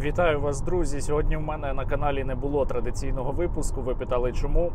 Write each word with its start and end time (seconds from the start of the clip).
Вітаю 0.00 0.40
вас, 0.40 0.60
друзі. 0.60 1.00
Сьогодні 1.00 1.36
в 1.36 1.40
мене 1.40 1.72
на 1.72 1.86
каналі 1.86 2.24
не 2.24 2.34
було 2.34 2.66
традиційного 2.66 3.32
випуску. 3.32 3.80
Ви 3.80 3.94
питали, 3.94 4.32
чому 4.32 4.72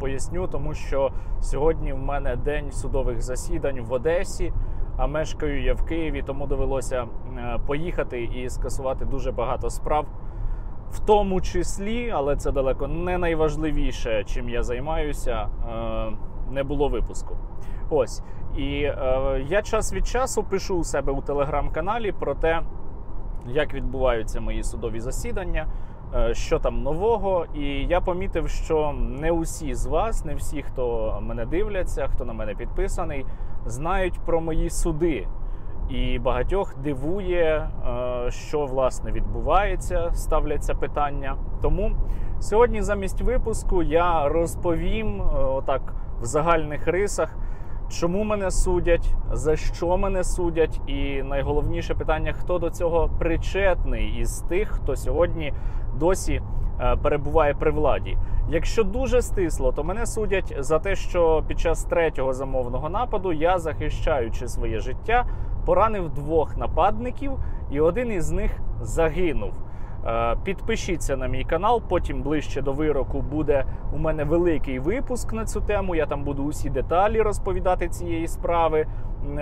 поясню, 0.00 0.46
тому 0.46 0.74
що 0.74 1.12
сьогодні 1.40 1.92
в 1.92 1.98
мене 1.98 2.36
день 2.36 2.72
судових 2.72 3.22
засідань 3.22 3.80
в 3.80 3.92
Одесі, 3.92 4.52
а 4.96 5.06
мешкаю 5.06 5.62
я 5.62 5.74
в 5.74 5.84
Києві, 5.84 6.22
тому 6.26 6.46
довелося 6.46 7.06
поїхати 7.66 8.22
і 8.22 8.50
скасувати 8.50 9.04
дуже 9.04 9.32
багато 9.32 9.70
справ, 9.70 10.06
в 10.90 10.98
тому 10.98 11.40
числі, 11.40 12.10
але 12.10 12.36
це 12.36 12.52
далеко 12.52 12.88
не 12.88 13.18
найважливіше, 13.18 14.24
чим 14.24 14.48
я 14.48 14.62
займаюся. 14.62 15.48
Не 16.50 16.62
було 16.62 16.88
випуску. 16.88 17.36
Ось 17.90 18.22
і 18.56 18.82
е, 18.82 19.44
я 19.48 19.62
час 19.62 19.92
від 19.92 20.06
часу 20.06 20.42
пишу 20.42 20.76
у 20.76 20.84
себе 20.84 21.12
у 21.12 21.20
телеграм-каналі 21.22 22.12
про 22.12 22.34
те 22.34 22.62
як 23.46 23.74
відбуваються 23.74 24.40
мої 24.40 24.62
судові 24.62 25.00
засідання, 25.00 25.66
е, 26.14 26.34
що 26.34 26.58
там 26.58 26.82
нового. 26.82 27.46
І 27.54 27.66
я 27.66 28.00
помітив, 28.00 28.48
що 28.48 28.94
не 28.98 29.30
усі 29.30 29.74
з 29.74 29.86
вас, 29.86 30.24
не 30.24 30.34
всі, 30.34 30.62
хто 30.62 31.18
мене 31.22 31.46
дивляться, 31.46 32.08
хто 32.08 32.24
на 32.24 32.32
мене 32.32 32.54
підписаний, 32.54 33.26
знають 33.66 34.20
про 34.20 34.40
мої 34.40 34.70
суди. 34.70 35.26
І 35.90 36.18
багатьох 36.18 36.76
дивує, 36.78 37.44
е, 37.46 38.30
що 38.30 38.66
власне 38.66 39.12
відбувається, 39.12 40.10
ставляться 40.14 40.74
питання. 40.74 41.36
Тому 41.62 41.92
сьогодні, 42.40 42.82
замість 42.82 43.20
випуску, 43.20 43.82
я 43.82 44.28
розповім 44.28 45.22
е, 45.22 45.24
отак 45.44 45.94
в 46.20 46.24
загальних 46.24 46.86
рисах. 46.86 47.36
Чому 47.92 48.24
мене 48.24 48.50
судять, 48.50 49.14
за 49.32 49.56
що 49.56 49.96
мене 49.96 50.24
судять, 50.24 50.80
і 50.86 51.22
найголовніше 51.22 51.94
питання: 51.94 52.32
хто 52.32 52.58
до 52.58 52.70
цього 52.70 53.10
причетний 53.18 54.18
із 54.18 54.38
тих, 54.40 54.68
хто 54.68 54.96
сьогодні 54.96 55.54
досі 55.94 56.42
е, 56.80 56.96
перебуває 56.96 57.54
при 57.54 57.70
владі. 57.70 58.18
Якщо 58.48 58.84
дуже 58.84 59.22
стисло, 59.22 59.72
то 59.72 59.84
мене 59.84 60.06
судять 60.06 60.56
за 60.58 60.78
те, 60.78 60.94
що 60.94 61.44
під 61.48 61.60
час 61.60 61.84
третього 61.84 62.32
замовного 62.32 62.88
нападу 62.88 63.32
я, 63.32 63.58
захищаючи 63.58 64.48
своє 64.48 64.80
життя, 64.80 65.26
поранив 65.66 66.10
двох 66.10 66.56
нападників, 66.56 67.32
і 67.70 67.80
один 67.80 68.12
із 68.12 68.30
них 68.30 68.60
загинув. 68.80 69.52
Е, 70.06 70.36
підпишіться 70.44 71.16
на 71.16 71.26
мій 71.26 71.44
канал, 71.44 71.82
потім 71.88 72.22
ближче 72.22 72.62
до 72.62 72.72
вироку 72.72 73.20
буде 73.20 73.64
у 73.92 73.98
мене 73.98 74.24
великий 74.24 74.78
випуск 74.78 75.32
на 75.32 75.44
цю 75.44 75.60
тему. 75.60 75.94
Я 75.94 76.06
там 76.06 76.24
буду 76.24 76.44
усі 76.44 76.70
деталі 76.70 77.20
розповідати 77.20 77.88
цієї 77.88 78.28
справи. 78.28 78.86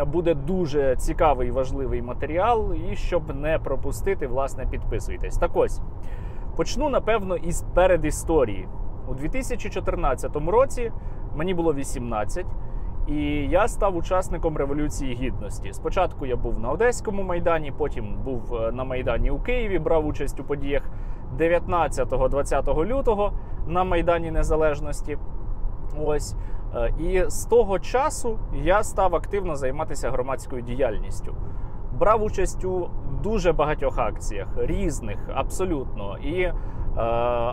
Буде 0.07 0.35
дуже 0.35 0.97
цікавий 0.97 1.51
важливий 1.51 2.03
матеріал. 2.03 2.75
І 2.75 2.97
щоб 2.97 3.37
не 3.37 3.59
пропустити, 3.59 4.27
власне, 4.27 4.67
підписуйтесь. 4.71 5.39
Так 5.39 5.51
ось 5.55 5.81
почну 6.57 6.89
напевно 6.89 7.37
із 7.37 7.65
передісторії. 7.75 8.69
У 9.09 9.15
2014 9.15 10.37
році 10.37 10.93
мені 11.37 11.55
було 11.55 11.75
18. 11.75 12.47
І 13.11 13.49
я 13.51 13.69
став 13.69 13.97
учасником 13.97 14.57
Революції 14.57 15.15
Гідності. 15.15 15.73
Спочатку 15.73 16.27
я 16.27 16.37
був 16.37 16.59
на 16.59 16.71
Одеському 16.71 17.23
майдані, 17.23 17.73
потім 17.79 18.15
був 18.25 18.55
е, 18.55 18.73
на 18.73 18.85
Майдані 18.85 19.31
у 19.31 19.39
Києві, 19.39 19.79
брав 19.79 20.07
участь 20.07 20.41
у 20.41 20.45
подіях 20.45 20.83
19-20 21.39 22.87
лютого 22.87 23.33
на 23.67 23.85
Майдані 23.85 24.31
Незалежності. 24.31 25.19
Ось. 26.05 26.37
Е, 26.75 26.93
і 26.99 27.25
з 27.31 27.45
того 27.45 27.79
часу 27.79 28.39
я 28.63 28.83
став 28.83 29.15
активно 29.15 29.57
займатися 29.57 30.11
громадською 30.11 30.63
діяльністю. 30.63 31.35
Брав 31.99 32.23
участь 32.23 32.65
у 32.65 32.89
дуже 33.23 33.53
багатьох 33.53 33.99
акціях, 33.99 34.49
різних, 34.57 35.19
абсолютно. 35.35 36.19
І 36.19 36.53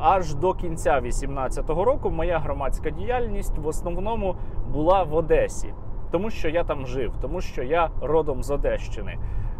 аж 0.01 0.33
до 0.33 0.53
кінця 0.53 0.91
2018 0.91 1.69
року 1.69 2.09
моя 2.09 2.39
громадська 2.39 2.89
діяльність 2.89 3.57
в 3.57 3.67
основному 3.67 4.35
була 4.73 5.03
в 5.03 5.15
Одесі, 5.15 5.73
тому 6.11 6.29
що 6.29 6.49
я 6.49 6.63
там 6.63 6.87
жив, 6.87 7.11
тому 7.21 7.41
що 7.41 7.63
я 7.63 7.89
родом 8.01 8.43
з 8.43 8.51
Одещини. 8.51 9.17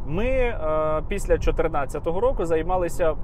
Ми 0.08 0.26
е, 0.26 0.58
після 1.08 1.38
2014 1.38 2.08
року 2.08 2.46
займалися 2.46 3.16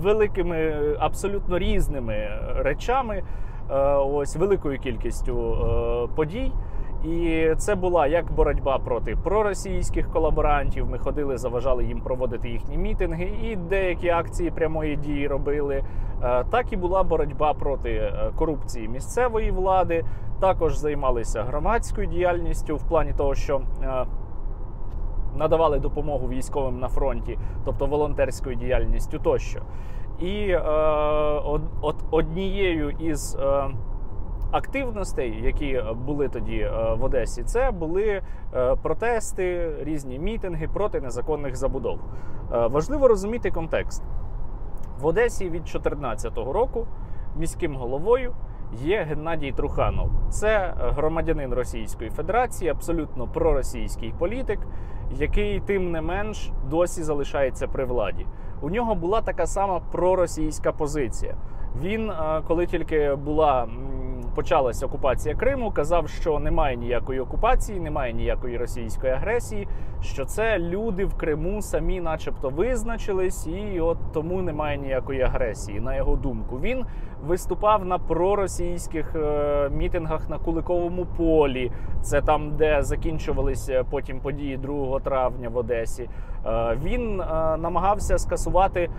великими, 0.00 0.74
абсолютно 0.98 1.58
різними 1.58 2.28
речами, 2.56 3.22
е, 3.70 3.74
ось 3.94 4.36
великою 4.36 4.78
кількістю 4.78 5.54
е, 5.54 6.14
подій. 6.16 6.52
І 7.04 7.50
це 7.56 7.74
була 7.74 8.06
як 8.06 8.32
боротьба 8.32 8.78
проти 8.78 9.16
проросійських 9.16 10.10
колаборантів. 10.10 10.90
Ми 10.90 10.98
ходили, 10.98 11.38
заважали 11.38 11.84
їм 11.84 12.00
проводити 12.00 12.48
їхні 12.48 12.78
мітинги, 12.78 13.32
і 13.42 13.56
деякі 13.56 14.08
акції 14.08 14.50
прямої 14.50 14.96
дії 14.96 15.28
робили. 15.28 15.84
Е, 16.22 16.44
так 16.50 16.72
і 16.72 16.76
була 16.76 17.02
боротьба 17.02 17.54
проти 17.54 17.90
е, 17.90 18.30
корупції 18.36 18.88
місцевої 18.88 19.50
влади. 19.50 20.04
Також 20.40 20.76
займалися 20.76 21.42
громадською 21.42 22.06
діяльністю 22.06 22.76
в 22.76 22.88
плані 22.88 23.12
того, 23.12 23.34
що 23.34 23.60
е, 23.82 24.06
надавали 25.36 25.78
допомогу 25.78 26.28
військовим 26.28 26.78
на 26.78 26.88
фронті, 26.88 27.38
тобто 27.64 27.86
волонтерською 27.86 28.56
діяльністю 28.56 29.18
тощо. 29.18 29.60
І 30.20 30.48
е, 30.48 30.60
от 31.80 31.96
однією 32.10 32.90
із 32.90 33.36
е, 33.40 33.64
активностей, 34.54 35.42
які 35.42 35.82
були 36.06 36.28
тоді 36.28 36.56
е, 36.56 36.94
в 36.94 37.04
Одесі, 37.04 37.42
це 37.42 37.70
були 37.70 38.22
е, 38.54 38.76
протести, 38.82 39.74
різні 39.80 40.18
мітинги 40.18 40.68
проти 40.68 41.00
незаконних 41.00 41.56
забудов. 41.56 41.98
Е, 42.52 42.66
важливо 42.66 43.08
розуміти 43.08 43.50
контекст 43.50 44.02
в 45.00 45.06
Одесі 45.06 45.44
від 45.44 45.50
2014 45.50 46.38
року 46.38 46.86
міським 47.36 47.76
головою. 47.76 48.34
Є 48.72 49.02
Геннадій 49.02 49.52
Труханов, 49.52 50.10
це 50.30 50.74
громадянин 50.78 51.54
Російської 51.54 52.10
Федерації, 52.10 52.70
абсолютно 52.70 53.26
проросійський 53.26 54.14
політик, 54.18 54.58
який 55.10 55.60
тим 55.60 55.90
не 55.90 56.00
менш 56.00 56.50
досі 56.70 57.02
залишається 57.02 57.68
при 57.68 57.84
владі. 57.84 58.26
У 58.62 58.70
нього 58.70 58.94
була 58.94 59.20
така 59.20 59.46
сама 59.46 59.80
проросійська 59.92 60.72
позиція. 60.72 61.36
Він, 61.82 62.12
коли 62.46 62.66
тільки 62.66 63.14
була 63.14 63.68
почалася 64.34 64.86
окупація 64.86 65.34
Криму, 65.34 65.70
казав, 65.70 66.08
що 66.08 66.38
немає 66.38 66.76
ніякої 66.76 67.20
окупації, 67.20 67.80
немає 67.80 68.12
ніякої 68.12 68.56
російської 68.56 69.12
агресії. 69.12 69.68
Що 70.00 70.24
це 70.24 70.58
люди 70.58 71.04
в 71.04 71.14
Криму 71.14 71.62
самі, 71.62 72.00
начебто, 72.00 72.50
визначились, 72.50 73.46
і 73.46 73.80
от 73.80 73.98
тому 74.12 74.42
немає 74.42 74.78
ніякої 74.78 75.22
агресії. 75.22 75.80
На 75.80 75.96
його 75.96 76.16
думку, 76.16 76.60
він 76.60 76.84
виступав 77.26 77.84
на 77.84 77.98
проросійських 77.98 79.16
е, 79.16 79.70
мітингах 79.76 80.28
на 80.28 80.38
Куликовому 80.38 81.06
полі. 81.16 81.72
Це 82.02 82.20
там, 82.20 82.56
де 82.56 82.82
закінчувалися 82.82 83.84
потім 83.90 84.20
події 84.20 84.56
2 84.56 85.00
травня 85.00 85.48
в 85.48 85.56
Одесі. 85.56 86.08
Е, 86.46 86.78
він 86.84 87.20
е, 87.20 87.24
намагався 87.56 88.18
скасувати 88.18 88.90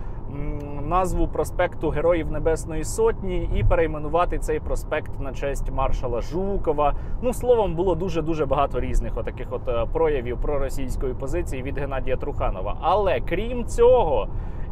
назву 0.82 1.28
проспекту 1.28 1.88
Героїв 1.88 2.32
Небесної 2.32 2.84
Сотні 2.84 3.50
і 3.54 3.64
перейменувати 3.64 4.38
цей 4.38 4.60
проспект 4.60 5.20
на 5.20 5.32
честь 5.32 5.70
маршала 5.72 6.20
Жукова. 6.20 6.94
Ну 7.22 7.32
словом, 7.32 7.74
було 7.74 7.94
дуже 7.94 8.22
дуже 8.22 8.46
багато 8.46 8.80
різних 8.80 9.16
отаких 9.16 9.46
от 9.50 9.68
е, 9.68 9.86
проявів 9.92 10.40
проросійської 10.40 11.14
позиції 11.14 11.62
від 11.62 11.78
Геннадія 11.78 12.16
Труханова. 12.16 12.76
Але 12.80 13.20
крім 13.20 13.64
цього. 13.64 14.28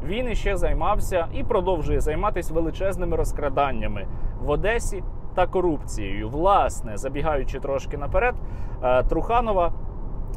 Він 0.07 0.29
іще 0.29 0.57
займався 0.57 1.27
і 1.35 1.45
продовжує 1.45 2.01
займатися 2.01 2.55
величезними 2.55 3.17
розкраданнями 3.17 4.07
в 4.43 4.51
Одесі 4.51 5.03
та 5.35 5.47
корупцією. 5.47 6.29
Власне, 6.29 6.97
забігаючи 6.97 7.61
трошки 7.61 7.99
наперед, 7.99 8.35
е, 8.83 9.03
Труханова 9.03 9.73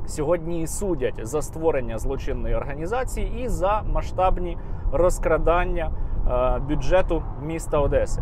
сьогодні 0.05 0.67
судять 0.67 1.19
за 1.21 1.41
створення 1.41 1.97
злочинної 1.97 2.55
організації 2.55 3.43
і 3.43 3.47
за 3.47 3.83
масштабні 3.93 4.57
розкрадання 4.91 5.91
е, 5.91 6.59
бюджету 6.59 7.23
міста 7.43 7.79
Одеси. 7.79 8.21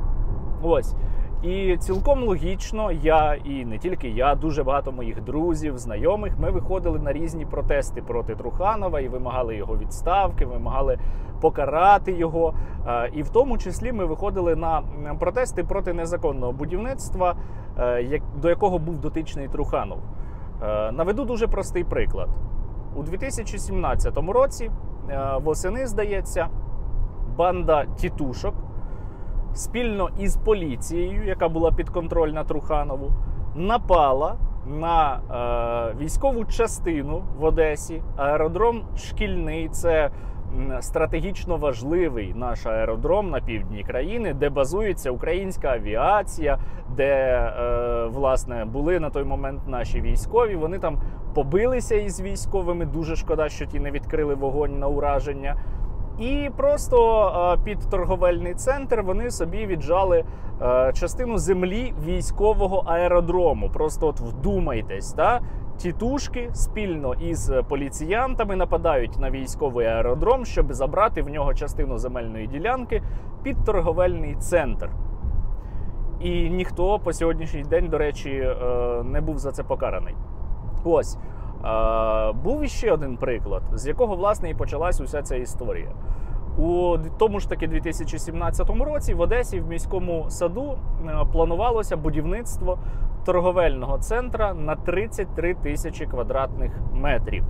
Ось. 0.64 0.96
І 1.44 1.78
цілком 1.78 2.24
логічно, 2.24 2.92
я 2.92 3.34
і 3.34 3.66
не 3.66 3.78
тільки 3.78 4.10
я, 4.10 4.36
дуже 4.36 4.64
багато 4.64 4.92
моїх 4.92 5.24
друзів, 5.24 5.78
знайомих. 5.78 6.40
Ми 6.40 6.52
виходили 6.52 7.00
на 7.00 7.14
різні 7.14 7.46
протести 7.46 8.02
проти 8.02 8.36
Труханова 8.36 9.00
і 9.00 9.08
вимагали 9.08 9.56
його 9.56 9.78
відставки, 9.78 10.46
вимагали 10.46 11.00
покарати 11.42 12.12
його. 12.12 12.54
Е, 12.88 13.10
і 13.14 13.24
в 13.24 13.30
тому 13.30 13.58
числі 13.58 13.92
ми 13.92 14.06
виходили 14.06 14.56
на 14.56 14.84
протести 15.20 15.64
проти 15.64 15.94
незаконного 15.94 16.52
будівництва, 16.52 17.36
е, 17.80 18.22
до 18.42 18.50
якого 18.50 18.80
був 18.80 18.96
дотичний 18.96 19.48
Труханов. 19.48 20.00
Наведу 20.92 21.26
дуже 21.26 21.48
простий 21.48 21.84
приклад 21.84 22.30
у 22.96 23.04
2017 23.04 24.18
році. 24.18 24.72
Е, 25.10 25.38
восени, 25.44 25.88
здається, 25.88 26.48
банда 27.38 27.86
тітушок 27.86 28.54
спільно 29.54 30.10
із 30.20 30.38
поліцією, 30.38 31.26
яка 31.26 31.50
була 31.50 31.72
підконтрольна 31.72 32.44
Труханову, 32.44 33.12
напала 33.56 34.36
на 34.66 35.16
е, 35.16 35.96
військову 36.04 36.46
частину 36.46 37.24
в 37.40 37.44
Одесі, 37.44 38.02
аеродром 38.18 38.84
шкільний. 38.98 39.70
Це 39.70 40.10
стратегічно 40.80 41.58
важливий 41.58 42.34
наш 42.34 42.66
аеродром 42.66 43.30
на 43.30 43.42
півдні 43.42 43.84
країни, 43.84 44.34
де 44.34 44.50
базується 44.50 45.12
українська 45.12 45.68
авіація, 45.68 46.60
де 46.96 47.06
е, 47.06 48.06
власне 48.06 48.66
були 48.66 49.00
на 49.00 49.10
той 49.10 49.24
момент 49.24 49.62
наші 49.68 50.02
військові. 50.02 50.56
Вони 50.56 50.80
там 50.80 51.00
побилися 51.34 51.96
із 51.96 52.22
військовими. 52.22 52.86
Дуже 52.86 53.16
шкода, 53.16 53.50
що 53.50 53.66
ті 53.66 53.80
не 53.80 53.92
відкрили 53.92 54.36
вогонь 54.36 54.80
на 54.80 54.88
ураження. 54.88 55.56
І 56.20 56.50
просто 56.58 57.58
е, 57.60 57.64
під 57.64 57.80
торговельний 57.90 58.54
центр 58.54 59.02
вони 59.02 59.32
собі 59.32 59.66
віджали 59.66 60.24
е, 60.62 60.94
частину 60.94 61.38
землі 61.38 61.94
військового 62.06 62.84
аеродрому. 62.88 63.70
Просто 63.70 64.08
от 64.08 64.20
вдумайтесь, 64.20 65.14
та 65.14 65.42
тітушки 65.78 66.50
спільно 66.54 67.14
із 67.14 67.52
поліціянтами 67.70 68.56
нападають 68.56 69.20
на 69.20 69.32
військовий 69.32 69.88
аеродром, 69.88 70.46
щоб 70.46 70.74
забрати 70.74 71.22
в 71.22 71.30
нього 71.30 71.54
частину 71.54 71.98
земельної 71.98 72.48
ділянки 72.48 73.04
під 73.44 73.64
торговельний 73.66 74.36
центр. 74.36 74.90
І 76.20 76.50
ніхто 76.50 77.00
по 77.00 77.14
сьогоднішній 77.14 77.64
день, 77.64 77.88
до 77.88 77.98
речі, 77.98 78.30
е, 78.30 78.56
не 79.04 79.22
був 79.22 79.38
за 79.38 79.52
це 79.52 79.64
покараний. 79.64 80.16
Ось. 80.84 81.18
Був 82.44 82.64
іще 82.64 82.92
один 82.92 83.18
приклад, 83.18 83.64
з 83.74 83.88
якого 83.88 84.16
власне 84.16 84.50
і 84.50 84.54
почалась 84.54 85.02
уся 85.02 85.22
ця 85.22 85.36
історія. 85.36 85.92
У 86.58 86.98
тому 87.18 87.40
ж 87.40 87.50
таки 87.50 87.68
2017 87.68 88.70
році 88.70 89.14
в 89.14 89.22
Одесі 89.22 89.60
в 89.60 89.68
міському 89.68 90.26
саду 90.30 90.78
е, 91.08 91.26
планувалося 91.32 91.98
будівництво 91.98 92.78
торговельного 93.26 93.98
центра 93.98 94.54
на 94.54 94.76
33 94.76 95.54
тисячі 95.54 96.06
квадратних 96.06 96.72
метрів. 96.94 97.44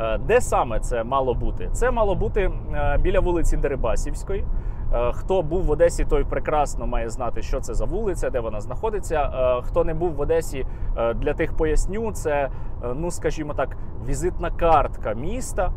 Е, 0.00 0.18
де 0.18 0.40
саме 0.40 0.80
це 0.80 1.04
мало 1.04 1.34
бути? 1.34 1.68
Це 1.72 1.90
мало 1.90 2.14
бути 2.14 2.50
е, 2.74 2.98
біля 3.02 3.20
вулиці 3.20 3.56
Дерибасівської. 3.56 4.44
Хто 5.12 5.42
був 5.42 5.62
в 5.62 5.70
Одесі, 5.70 6.04
той 6.04 6.24
прекрасно 6.24 6.86
має 6.86 7.10
знати, 7.10 7.42
що 7.42 7.60
це 7.60 7.74
за 7.74 7.84
вулиця, 7.84 8.30
де 8.30 8.40
вона 8.40 8.60
знаходиться. 8.60 9.30
Хто 9.62 9.84
не 9.84 9.94
був 9.94 10.12
в 10.12 10.20
Одесі, 10.20 10.66
для 11.14 11.34
тих 11.34 11.56
поясню, 11.56 12.12
це, 12.12 12.50
ну 12.94 13.10
скажімо 13.10 13.54
так, 13.54 13.76
візитна 14.08 14.50
картка 14.50 15.14
міста. 15.14 15.72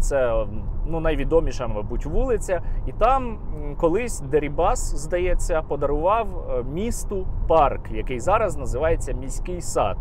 Це 0.00 0.46
ну, 0.88 1.00
найвідоміша, 1.00 1.66
мабуть, 1.66 2.06
вулиця. 2.06 2.62
І 2.86 2.92
там 2.92 3.38
колись 3.76 4.20
Дерібас, 4.20 4.94
здається, 4.96 5.62
подарував 5.62 6.26
е, 6.28 6.62
місту 6.62 7.26
парк, 7.48 7.80
який 7.90 8.20
зараз 8.20 8.56
називається 8.56 9.12
міський 9.12 9.60
сад. 9.60 9.96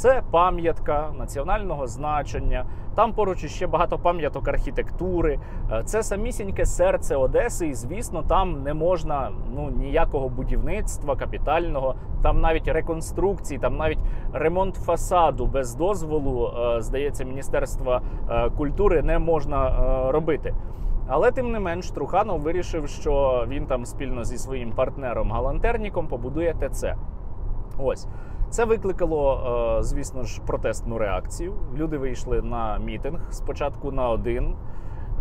Це 0.00 0.22
пам'ятка 0.30 1.12
національного 1.18 1.86
значення. 1.86 2.66
Там 2.94 3.12
поруч 3.12 3.46
ще 3.46 3.66
багато 3.66 3.98
пам'яток 3.98 4.48
архітектури. 4.48 5.38
Е, 5.72 5.82
це 5.84 6.02
самісіньке 6.02 6.64
серце 6.64 7.16
Одеси, 7.16 7.66
і 7.66 7.74
звісно, 7.74 8.22
там 8.22 8.62
не 8.62 8.74
можна 8.74 9.30
ну 9.54 9.70
ніякого 9.70 10.28
будівництва 10.28 11.16
капітального, 11.16 11.94
там 12.22 12.40
навіть 12.40 12.68
реконструкції, 12.68 13.60
там 13.60 13.76
навіть 13.76 13.98
ремонт 14.32 14.74
фасаду 14.74 15.46
без 15.46 15.74
дозволу, 15.74 16.46
е, 16.46 16.82
здається, 16.82 17.24
Міністерства 17.24 18.02
е, 18.30 18.50
культури 18.50 19.02
не 19.02 19.18
можна 19.18 19.72
робити. 20.12 20.54
Але 21.08 21.30
тим 21.30 21.52
не 21.52 21.60
менш, 21.60 21.90
Труханов 21.90 22.40
вирішив, 22.40 22.88
що 22.88 23.44
він 23.48 23.66
там 23.66 23.84
спільно 23.84 24.24
зі 24.24 24.38
своїм 24.38 24.72
партнером 24.72 25.32
Галантерніком 25.32 26.06
побудує 26.06 26.54
ТЦ. 26.54 26.84
Ось. 27.78 28.06
Це 28.50 28.64
викликало, 28.64 29.40
е, 29.78 29.82
звісно 29.82 30.24
ж, 30.24 30.40
протестну 30.46 30.98
реакцію. 30.98 31.54
Люди 31.76 31.98
вийшли 31.98 32.42
на 32.42 32.78
мітинг 32.78 33.20
спочатку 33.30 33.92
на 33.92 34.08
один. 34.08 34.54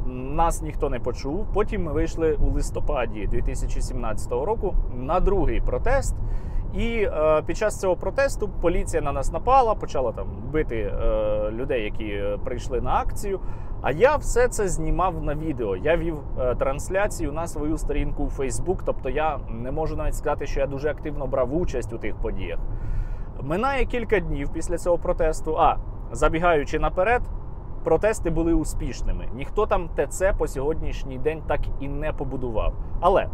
Нас 0.07 0.61
ніхто 0.61 0.89
не 0.89 0.99
почув. 0.99 1.47
Потім 1.53 1.83
ми 1.83 1.91
вийшли 1.91 2.33
у 2.33 2.49
листопаді 2.49 3.27
2017 3.27 4.31
року 4.31 4.75
на 4.93 5.19
другий 5.19 5.61
протест. 5.61 6.15
І 6.73 6.87
е, 6.87 7.41
під 7.45 7.57
час 7.57 7.79
цього 7.79 7.95
протесту 7.95 8.49
поліція 8.61 9.01
на 9.01 9.11
нас 9.11 9.31
напала, 9.31 9.75
почала 9.75 10.11
там 10.11 10.27
бити 10.51 10.75
е, 10.75 11.51
людей, 11.51 11.83
які 11.83 12.23
прийшли 12.43 12.81
на 12.81 12.91
акцію. 12.91 13.39
А 13.81 13.91
я 13.91 14.15
все 14.15 14.47
це 14.47 14.67
знімав 14.67 15.23
на 15.23 15.35
відео. 15.35 15.75
Я 15.75 15.97
вів 15.97 16.17
е, 16.39 16.55
трансляцію 16.55 17.31
на 17.31 17.47
свою 17.47 17.77
сторінку 17.77 18.23
у 18.23 18.29
Фейсбук. 18.29 18.83
Тобто 18.85 19.09
я 19.09 19.39
не 19.49 19.71
можу 19.71 19.95
навіть 19.95 20.15
сказати, 20.15 20.45
що 20.45 20.59
я 20.59 20.67
дуже 20.67 20.89
активно 20.89 21.27
брав 21.27 21.55
участь 21.55 21.93
у 21.93 21.97
тих 21.97 22.15
подіях. 22.15 22.59
Минає 23.41 23.85
кілька 23.85 24.19
днів 24.19 24.49
після 24.53 24.77
цього 24.77 24.97
протесту. 24.97 25.57
А 25.59 25.77
забігаючи 26.11 26.79
наперед, 26.79 27.21
протести 27.83 28.29
були 28.29 28.53
успішними. 28.53 29.27
Ніхто 29.33 29.65
там 29.65 29.89
ТЦ 29.89 30.23
по 30.37 30.47
сьогоднішній 30.47 31.17
день 31.17 31.41
так 31.47 31.59
і 31.79 31.87
не 31.87 32.13
побудував. 32.13 32.73
Але 32.99 33.27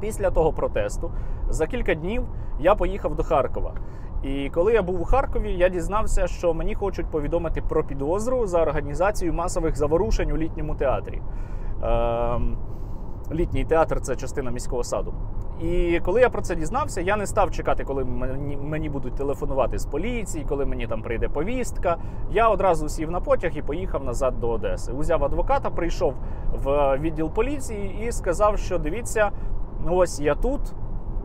після 0.00 0.30
того 0.30 0.52
протесту 0.52 1.10
за 1.48 1.66
кілька 1.66 1.94
днів 1.94 2.22
я 2.60 2.74
поїхав 2.74 3.14
до 3.14 3.22
Харкова. 3.22 3.72
І 4.22 4.50
коли 4.50 4.72
я 4.72 4.82
був 4.82 5.00
у 5.00 5.04
Харкові, 5.04 5.52
я 5.52 5.68
дізнався, 5.68 6.26
що 6.26 6.54
мені 6.54 6.74
хочуть 6.74 7.06
повідомити 7.06 7.62
про 7.62 7.84
підозру 7.84 8.46
за 8.46 8.62
організацію 8.62 9.32
масових 9.32 9.76
заворушень 9.76 10.32
у 10.32 10.36
літньому 10.36 10.74
театрі. 10.74 11.22
Е, 11.82 12.40
Літній 13.32 13.64
театр 13.64 14.00
це 14.00 14.16
частина 14.16 14.50
міського 14.50 14.84
саду. 14.84 15.14
І 15.60 16.00
коли 16.04 16.20
я 16.20 16.30
про 16.30 16.42
це 16.42 16.56
дізнався, 16.56 17.00
я 17.00 17.16
не 17.16 17.26
став 17.26 17.50
чекати, 17.50 17.84
коли 17.84 18.04
мені 18.62 18.88
будуть 18.88 19.14
телефонувати 19.14 19.78
з 19.78 19.86
поліції, 19.86 20.46
коли 20.48 20.66
мені 20.66 20.86
там 20.86 21.02
прийде 21.02 21.28
повістка. 21.28 21.96
Я 22.30 22.48
одразу 22.48 22.88
сів 22.88 23.10
на 23.10 23.20
потяг 23.20 23.52
і 23.54 23.62
поїхав 23.62 24.04
назад 24.04 24.40
до 24.40 24.50
Одеси. 24.50 24.92
Узяв 24.92 25.24
адвоката, 25.24 25.70
прийшов 25.70 26.14
в 26.64 26.98
відділ 26.98 27.30
поліції 27.30 28.06
і 28.06 28.12
сказав, 28.12 28.58
що 28.58 28.78
дивіться, 28.78 29.30
ось 29.90 30.20
я 30.20 30.34
тут. 30.34 30.60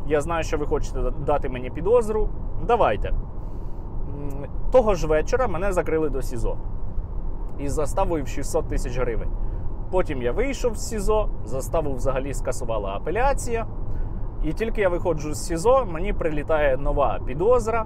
Я 0.07 0.21
знаю, 0.21 0.43
що 0.43 0.57
ви 0.57 0.65
хочете 0.65 0.99
дати 1.25 1.49
мені 1.49 1.69
підозру. 1.69 2.29
Давайте. 2.67 3.13
Того 4.71 4.95
ж 4.95 5.07
вечора 5.07 5.47
мене 5.47 5.73
закрили 5.73 6.09
до 6.09 6.21
СІЗО 6.21 6.57
із 7.59 7.73
заставою 7.73 8.23
в 8.23 8.27
600 8.27 8.67
тисяч 8.67 8.97
гривень. 8.97 9.29
Потім 9.93 10.21
я 10.21 10.31
вийшов 10.31 10.75
з 10.75 10.89
СІЗО, 10.89 11.29
заставу 11.45 11.93
взагалі 11.93 12.33
скасувала 12.33 12.89
апеляція. 12.89 13.67
І 14.43 14.53
тільки 14.53 14.81
я 14.81 14.89
виходжу 14.89 15.33
з 15.33 15.45
СІЗО, 15.47 15.85
мені 15.85 16.13
прилітає 16.13 16.77
нова 16.77 17.19
підозра 17.25 17.85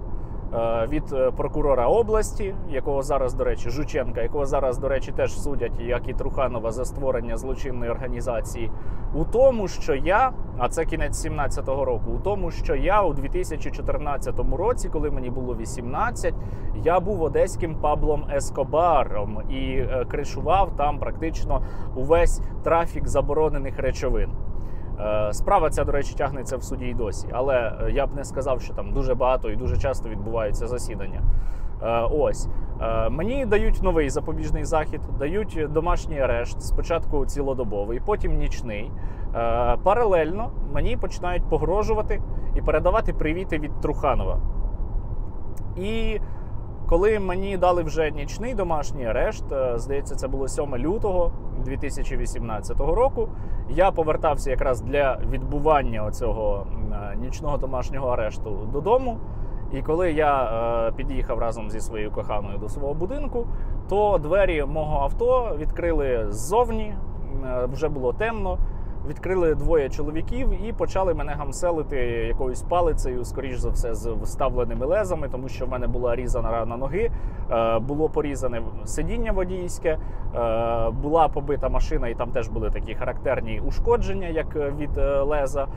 від 0.87 1.13
е, 1.13 1.31
прокурора 1.31 1.87
області, 1.87 2.55
якого 2.69 3.03
зараз, 3.03 3.33
до 3.33 3.43
речі, 3.43 3.69
Жученка, 3.69 4.21
якого 4.21 4.45
зараз, 4.45 4.77
до 4.77 4.89
речі, 4.89 5.11
теж 5.11 5.39
судять, 5.39 5.79
як 5.79 6.09
і 6.09 6.13
Труханова 6.13 6.71
за 6.71 6.85
створення 6.85 7.37
злочинної 7.37 7.91
організації, 7.91 8.71
у 9.15 9.25
тому, 9.25 9.67
що 9.67 9.95
я, 9.95 10.31
а 10.57 10.69
це 10.69 10.85
кінець 10.85 11.25
17-го 11.25 11.85
року, 11.85 12.11
у 12.15 12.19
тому, 12.19 12.51
що 12.51 12.75
я 12.75 13.01
у 13.01 13.13
2014 13.13 14.39
році, 14.57 14.89
коли 14.89 15.11
мені 15.11 15.29
було 15.29 15.55
18, 15.55 16.33
я 16.83 16.99
був 16.99 17.21
одеським 17.21 17.75
Паблом 17.75 18.25
Ескобаром 18.35 19.41
і 19.49 19.61
е, 19.77 20.05
кришував 20.11 20.71
там 20.77 20.99
практично 20.99 21.61
увесь 21.95 22.41
трафік 22.63 23.07
заборонених 23.07 23.79
речовин. 23.79 24.29
Е, 24.99 25.33
справа 25.33 25.69
ця, 25.69 25.83
до 25.83 25.91
речі, 25.91 26.15
тягнеться 26.15 26.57
в 26.57 26.63
суді 26.63 26.85
й 26.85 26.93
досі, 26.93 27.27
але 27.31 27.55
е, 27.55 27.91
я 27.91 28.07
б 28.07 28.15
не 28.15 28.25
сказав, 28.25 28.61
що 28.61 28.73
там 28.73 28.93
дуже 28.93 29.15
багато 29.15 29.49
і 29.49 29.55
дуже 29.55 29.77
часто 29.77 30.09
відбуваються 30.09 30.67
засідання. 30.67 31.21
Е, 31.83 32.01
ось 32.11 32.47
мені 33.09 33.45
дають 33.45 33.83
новий 33.83 34.09
запобіжний 34.09 34.65
захід, 34.65 35.01
дають 35.19 35.59
домашній 35.69 36.19
арешт, 36.19 36.61
спочатку 36.61 37.25
цілодобовий, 37.25 38.01
потім 38.05 38.37
нічний. 38.37 38.91
Паралельно 39.83 40.51
мені 40.73 40.97
починають 40.97 41.49
погрожувати 41.49 42.21
і 42.55 42.61
передавати 42.61 43.13
привіти 43.13 43.59
від 43.59 43.81
Труханова. 43.81 44.39
І 45.77 46.19
коли 46.89 47.19
мені 47.19 47.57
дали 47.57 47.83
вже 47.83 48.11
нічний 48.11 48.53
домашній 48.53 49.05
арешт, 49.05 49.45
здається, 49.75 50.15
це 50.15 50.27
було 50.27 50.47
7 50.47 50.77
лютого 50.77 51.31
2018 51.65 52.79
року. 52.79 53.29
Я 53.69 53.91
повертався 53.91 54.49
якраз 54.49 54.81
для 54.81 55.19
відбування 55.29 56.11
цього 56.11 56.67
нічного 57.21 57.57
домашнього 57.57 58.07
арешту 58.07 58.69
додому. 58.73 59.17
І 59.73 59.81
коли 59.81 60.11
я 60.11 60.43
е, 60.43 60.91
під'їхав 60.91 61.39
разом 61.39 61.71
зі 61.71 61.79
своєю 61.79 62.11
коханою 62.11 62.57
до 62.57 62.69
свого 62.69 62.93
будинку, 62.93 63.47
то 63.89 64.17
двері 64.17 64.63
мого 64.63 65.03
авто 65.03 65.55
відкрили 65.59 66.25
ззовні, 66.29 66.95
е, 67.45 67.65
вже 67.73 67.89
було 67.89 68.13
темно 68.13 68.57
відкрили 69.07 69.55
двоє 69.55 69.89
чоловіків 69.89 70.65
і 70.65 70.73
почали 70.73 71.13
мене 71.13 71.33
гамселити 71.33 71.97
якоюсь 72.27 72.61
палицею, 72.61 73.25
скоріш 73.25 73.57
за 73.57 73.69
все, 73.69 73.95
з 73.95 74.11
вставленими 74.11 74.85
лезами, 74.85 75.29
тому 75.29 75.49
що 75.49 75.65
в 75.65 75.69
мене 75.69 75.87
була 75.87 76.15
різана 76.15 76.51
рана 76.51 76.77
ноги, 76.77 77.11
е, 77.51 77.79
було 77.79 78.09
порізане 78.09 78.61
сидіння 78.85 79.31
водійське, 79.31 79.89
е, 79.89 79.99
була 80.89 81.27
побита 81.27 81.69
машина, 81.69 82.07
і 82.07 82.15
там 82.15 82.29
теж 82.29 82.47
були 82.47 82.69
такі 82.69 82.95
характерні 82.95 83.61
ушкодження, 83.67 84.27
як 84.27 84.55
від 84.55 84.97
е, 84.97 85.21
леза. 85.21 85.67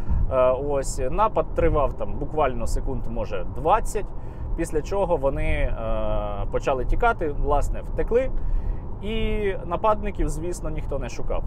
Ось 0.69 1.01
напад 1.11 1.47
тривав 1.55 1.93
там 1.93 2.13
буквально 2.13 2.67
секунд, 2.67 3.03
може 3.11 3.47
20. 3.57 4.05
Після 4.57 4.83
чого 4.83 5.17
вони 5.17 5.75
почали 6.51 6.85
тікати, 6.85 7.29
власне, 7.29 7.83
втекли. 7.93 8.31
і 9.03 9.55
нападників, 9.67 10.29
звісно, 10.29 10.71
ніхто 10.71 10.99
не 10.99 11.09
шукав. 11.09 11.45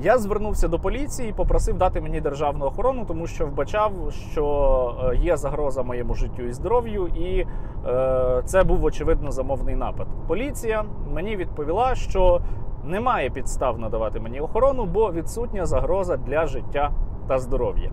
Я 0.00 0.18
звернувся 0.18 0.68
до 0.68 0.78
поліції 0.78 1.30
і 1.30 1.32
попросив 1.32 1.78
дати 1.78 2.00
мені 2.00 2.20
державну 2.20 2.64
охорону, 2.64 3.04
тому 3.08 3.26
що 3.26 3.46
вбачав, 3.46 3.92
що 4.32 4.94
е, 5.12 5.16
є 5.16 5.36
загроза 5.36 5.82
моєму 5.82 6.14
життю 6.14 6.42
і 6.42 6.52
здоров'ю, 6.52 7.06
і 7.06 7.46
е, 7.86 8.42
це 8.44 8.64
був 8.64 8.84
очевидно 8.84 9.30
замовний 9.30 9.74
напад. 9.74 10.06
Поліція 10.28 10.84
мені 11.14 11.36
відповіла, 11.36 11.94
що 11.94 12.40
немає 12.84 13.30
підстав 13.30 13.78
надавати 13.78 14.20
мені 14.20 14.40
охорону, 14.40 14.84
бо 14.84 15.12
відсутня 15.12 15.66
загроза 15.66 16.16
для 16.16 16.46
життя 16.46 16.90
та 17.28 17.38
здоров'я. 17.38 17.90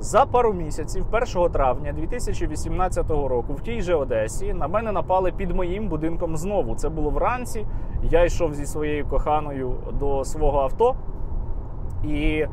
За 0.00 0.26
пару 0.26 0.52
місяців, 0.52 1.06
1 1.36 1.52
травня 1.52 1.92
2018 1.92 3.10
року, 3.10 3.54
в 3.54 3.60
тій 3.60 3.82
же 3.82 3.94
Одесі 3.94 4.54
на 4.54 4.68
мене 4.68 4.92
напали 4.92 5.32
під 5.32 5.50
моїм 5.50 5.88
будинком 5.88 6.36
знову. 6.36 6.74
Це 6.74 6.88
було 6.88 7.10
вранці. 7.10 7.66
Я 8.02 8.24
йшов 8.24 8.54
зі 8.54 8.66
своєю 8.66 9.06
коханою 9.06 9.74
до 10.00 10.24
свого 10.24 10.58
авто 10.60 10.96
і 12.04 12.46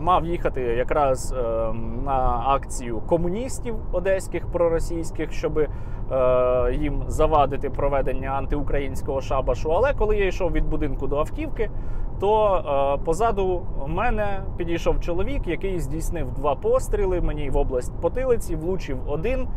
мав 0.00 0.26
їхати 0.26 0.60
якраз 0.60 1.32
е, 1.32 1.72
на 2.04 2.42
акцію 2.46 3.00
комуністів 3.00 3.74
одеських 3.92 4.46
проросійських, 4.46 5.32
щоб 5.32 5.58
е, 5.58 5.68
їм 6.72 7.02
завадити 7.06 7.70
проведення 7.70 8.28
антиукраїнського 8.28 9.20
шабашу. 9.20 9.72
Але 9.72 9.94
коли 9.94 10.16
я 10.16 10.26
йшов 10.26 10.52
від 10.52 10.68
будинку 10.68 11.06
до 11.06 11.18
автівки, 11.18 11.70
то 12.20 12.56
е, 12.98 13.04
позаду 13.04 13.66
мене 13.86 14.42
підійшов 14.56 15.00
чоловік, 15.00 15.46
який 15.46 15.80
здійснив 15.80 16.32
два 16.32 16.54
постріли 16.54 17.20
мені 17.20 17.50
в 17.50 17.56
область 17.56 18.00
потилиці, 18.00 18.56
влучив 18.56 18.98
один. 19.06 19.48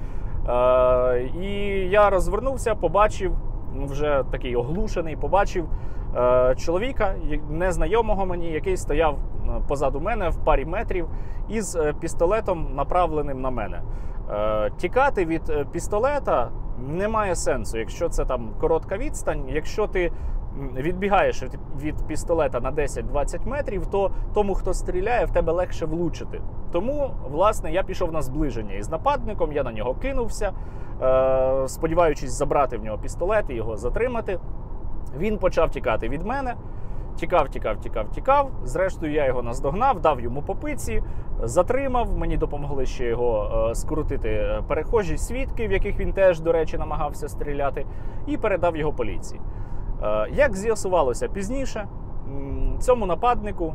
Е, 0.50 1.22
і 1.42 1.50
я 1.90 2.10
розвернувся, 2.10 2.76
побачив 2.76 3.36
вже 3.76 4.24
такий 4.32 4.56
оглушений, 4.56 5.16
побачив 5.16 5.70
е, 6.16 6.56
чоловіка, 6.56 7.16
незнайомого 7.50 8.26
мені, 8.26 8.52
який 8.52 8.78
стояв 8.78 9.16
е, 9.16 9.62
позаду 9.68 10.00
мене 10.00 10.30
в 10.30 10.38
парі 10.38 10.66
метрів 10.66 11.08
із 11.50 11.76
е, 11.76 11.94
пістолетом, 12.00 12.68
направленим 12.76 13.42
на 13.42 13.50
мене. 13.50 13.82
Е, 14.32 14.72
тікати 14.78 15.26
від 15.26 15.50
е, 15.50 15.66
пістолета 15.72 16.52
немає 16.88 17.36
сенсу, 17.36 17.78
якщо 17.78 18.10
це 18.10 18.26
там 18.26 18.50
коротка 18.60 18.98
відстань. 18.98 19.44
Якщо 19.50 19.88
ти 19.88 20.12
відбігаєш 20.76 21.44
від 21.82 22.08
пістолета 22.08 22.60
на 22.60 22.72
10-20 22.72 23.48
метрів, 23.48 23.86
то 23.86 24.12
тому, 24.34 24.54
хто 24.54 24.74
стріляє, 24.74 25.26
в 25.26 25.32
тебе 25.32 25.54
легше 25.54 25.86
влучити. 25.86 26.42
Тому, 26.72 27.12
власне, 27.32 27.72
я 27.72 27.84
пішов 27.84 28.12
на 28.12 28.22
зближення 28.22 28.74
із 28.74 28.90
нападником, 28.90 29.52
я 29.52 29.64
на 29.64 29.72
нього 29.72 29.96
кинувся, 29.96 30.52
е, 31.02 31.68
сподіваючись 31.68 32.32
забрати 32.32 32.78
в 32.78 32.84
нього 32.84 32.98
пістолет 32.98 33.46
і 33.50 33.54
його 33.54 33.78
затримати. 33.78 34.40
Він 35.18 35.38
почав 35.38 35.70
тікати 35.70 36.10
від 36.10 36.26
мене. 36.26 36.56
Тікав, 37.16 37.50
тікав, 37.50 37.80
тікав, 37.80 38.10
тікав. 38.10 38.52
Зрештою, 38.64 39.14
я 39.14 39.26
його 39.26 39.42
наздогнав, 39.44 40.02
дав 40.02 40.22
йому 40.22 40.42
попиці, 40.42 41.04
затримав. 41.44 42.18
Мені 42.18 42.38
допомогли 42.38 42.86
ще 42.86 43.06
його 43.06 43.68
е, 43.70 43.76
скрутити 43.76 44.62
перехожі 44.68 45.18
свідки, 45.18 45.68
в 45.68 45.72
яких 45.72 46.00
він 46.00 46.14
теж, 46.14 46.40
до 46.40 46.52
речі, 46.52 46.78
намагався 46.78 47.28
стріляти, 47.28 47.86
і 48.28 48.38
передав 48.38 48.78
його 48.78 48.94
поліції. 48.94 49.42
Е, 50.04 50.30
як 50.34 50.56
з'ясувалося 50.56 51.28
пізніше, 51.28 51.88
цьому 52.80 53.06
нападнику 53.06 53.74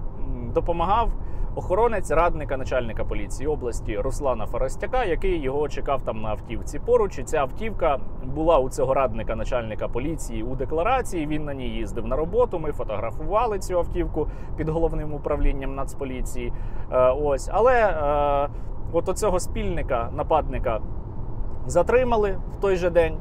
допомагав 0.54 1.10
охоронець 1.54 2.10
радника 2.10 2.56
начальника 2.56 3.04
поліції 3.04 3.46
області 3.46 3.98
Руслана 3.98 4.46
Форостяка, 4.46 5.04
який 5.04 5.40
його 5.40 5.68
чекав 5.68 6.02
там 6.02 6.20
на 6.20 6.28
автівці. 6.28 6.78
Поруч 6.78 7.18
і 7.18 7.22
ця 7.22 7.38
автівка 7.38 7.98
була 8.24 8.58
у 8.58 8.68
цього 8.68 8.94
радника 8.94 9.36
начальника 9.36 9.88
поліції 9.88 10.42
у 10.42 10.54
декларації. 10.56 11.26
Він 11.26 11.44
на 11.44 11.54
ній 11.54 11.68
їздив 11.68 12.06
на 12.06 12.16
роботу. 12.16 12.58
Ми 12.58 12.72
фотографували 12.72 13.58
цю 13.58 13.78
автівку 13.78 14.28
під 14.56 14.68
головним 14.68 15.14
управлінням 15.14 15.74
Нацполіції. 15.74 16.52
Е, 16.92 17.10
ось, 17.10 17.50
але 17.52 17.74
е, 17.74 18.48
от 18.92 19.08
оцього 19.08 19.40
спільника 19.40 20.10
нападника 20.16 20.80
затримали 21.66 22.38
в 22.52 22.60
той 22.60 22.76
же 22.76 22.90
день 22.90 23.16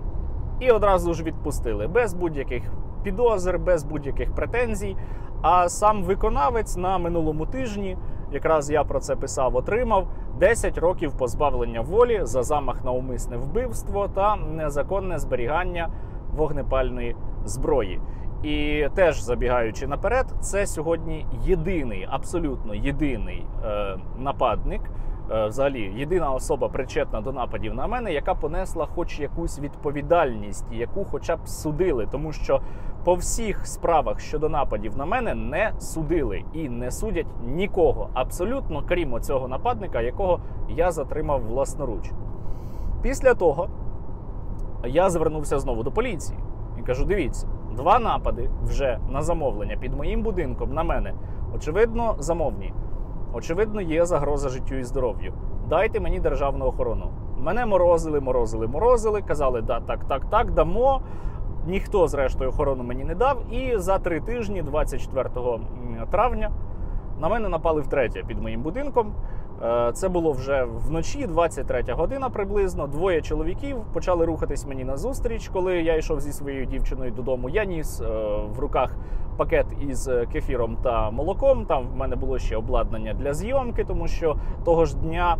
і 0.59 0.71
одразу 0.71 1.13
ж 1.13 1.23
відпустили 1.23 1.87
без 1.87 2.13
будь-яких 2.13 2.63
підозр, 3.03 3.57
без 3.57 3.83
будь-яких 3.83 4.35
претензій. 4.35 4.95
А 5.41 5.69
сам 5.69 6.03
виконавець 6.03 6.77
на 6.77 6.97
минулому 6.97 7.45
тижні, 7.45 7.97
якраз 8.31 8.71
я 8.71 8.83
про 8.83 8.99
це 8.99 9.15
писав, 9.15 9.55
отримав 9.55 10.07
10 10.39 10.77
років 10.77 11.17
позбавлення 11.17 11.81
волі 11.81 12.19
за 12.23 12.43
замах 12.43 12.85
на 12.85 12.91
умисне 12.91 13.37
вбивство 13.37 14.07
та 14.07 14.35
незаконне 14.35 15.19
зберігання 15.19 15.89
вогнепальної 16.35 17.15
зброї. 17.45 17.99
І 18.43 18.87
теж 18.95 19.21
забігаючи 19.21 19.87
наперед, 19.87 20.25
це 20.39 20.65
сьогодні 20.65 21.25
єдиний, 21.43 22.07
абсолютно 22.09 22.75
єдиний 22.75 23.45
е, 23.65 23.97
нападник. 24.17 24.81
Е, 25.31 25.47
взагалі 25.47 25.93
єдина 25.95 26.31
особа 26.31 26.69
причетна 26.69 27.21
до 27.21 27.31
нападів 27.31 27.73
на 27.75 27.87
мене, 27.87 28.13
яка 28.13 28.35
понесла 28.35 28.85
хоч 28.85 29.19
якусь 29.19 29.59
відповідальність, 29.59 30.65
яку 30.71 31.05
хоча 31.05 31.35
б 31.35 31.47
судили, 31.47 32.07
тому 32.11 32.31
що 32.31 32.61
по 33.03 33.13
всіх 33.13 33.67
справах 33.67 34.19
щодо 34.19 34.49
нападів 34.49 34.97
на 34.97 35.05
мене 35.05 35.35
не 35.35 35.73
судили 35.79 36.43
і 36.53 36.69
не 36.69 36.91
судять 36.91 37.27
нікого, 37.45 38.09
абсолютно 38.13 38.83
крім 38.87 39.21
цього 39.21 39.47
нападника, 39.47 40.01
якого 40.01 40.39
я 40.69 40.91
затримав 40.91 41.41
власноруч. 41.47 42.11
Після 43.01 43.33
того 43.33 43.69
я 44.85 45.09
звернувся 45.09 45.59
знову 45.59 45.83
до 45.83 45.91
поліції 45.91 46.39
і 46.79 46.81
кажу: 46.81 47.05
дивіться, 47.05 47.47
два 47.75 47.99
напади 47.99 48.49
вже 48.63 48.99
на 49.09 49.21
замовлення 49.21 49.77
під 49.77 49.93
моїм 49.93 50.23
будинком 50.23 50.73
на 50.73 50.83
мене, 50.83 51.13
очевидно, 51.55 52.15
замовні. 52.19 52.73
Очевидно, 53.33 53.81
є 53.81 54.05
загроза 54.05 54.49
життю 54.49 54.75
і 54.75 54.83
здоров'ю. 54.83 55.33
Дайте 55.69 55.99
мені 55.99 56.19
державну 56.19 56.65
охорону. 56.65 57.09
Мене 57.37 57.65
морозили, 57.65 58.19
морозили, 58.19 58.67
морозили. 58.67 59.21
Казали, 59.21 59.61
да, 59.61 59.79
так, 59.79 60.05
так, 60.05 60.25
так, 60.25 60.51
дамо. 60.51 61.01
Ніхто, 61.67 62.07
зрештою, 62.07 62.49
охорону 62.49 62.83
мені 62.83 63.03
не 63.03 63.15
дав. 63.15 63.53
І 63.53 63.77
за 63.77 63.99
три 63.99 64.19
тижні, 64.19 64.61
24 64.61 65.29
травня, 66.11 66.51
на 67.19 67.29
мене 67.29 67.49
напали 67.49 67.81
втретє 67.81 68.23
під 68.27 68.41
моїм 68.41 68.61
будинком. 68.61 69.13
Е, 69.63 69.91
це 69.93 70.09
було 70.09 70.31
вже 70.31 70.63
вночі, 70.63 71.27
23 71.27 71.83
година 71.89 72.29
приблизно. 72.29 72.87
Двоє 72.87 73.21
чоловіків 73.21 73.77
почали 73.93 74.25
рухатись 74.25 74.67
мені 74.67 74.83
на 74.83 74.97
зустріч, 74.97 75.47
коли 75.47 75.81
я 75.81 75.95
йшов 75.95 76.19
зі 76.19 76.31
своєю 76.31 76.65
дівчиною 76.65 77.11
додому. 77.11 77.49
Я 77.49 77.65
ніс 77.65 78.01
е, 78.01 78.05
в 78.55 78.59
руках 78.59 78.95
пакет 79.37 79.65
із 79.81 80.09
кефіром 80.33 80.77
та 80.83 81.11
молоком. 81.11 81.65
Там 81.65 81.87
в 81.87 81.95
мене 81.95 82.15
було 82.15 82.39
ще 82.39 82.57
обладнання 82.57 83.13
для 83.13 83.33
зйомки, 83.33 83.83
тому 83.83 84.07
що 84.07 84.35
того 84.65 84.85
ж 84.85 84.97
дня. 84.97 85.37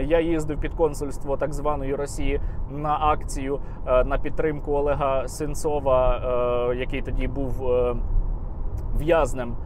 Я 0.00 0.20
їздив 0.20 0.60
під 0.60 0.74
консульство 0.74 1.36
так 1.36 1.52
званої 1.52 1.94
Росії 1.94 2.40
на 2.70 2.98
акцію 3.00 3.60
е, 3.86 4.04
на 4.04 4.18
підтримку 4.18 4.72
Олега 4.72 5.28
Сенцова, 5.28 6.74
який 6.78 7.02
тоді 7.02 7.28
був 7.28 7.70
в'язнем 8.98 9.56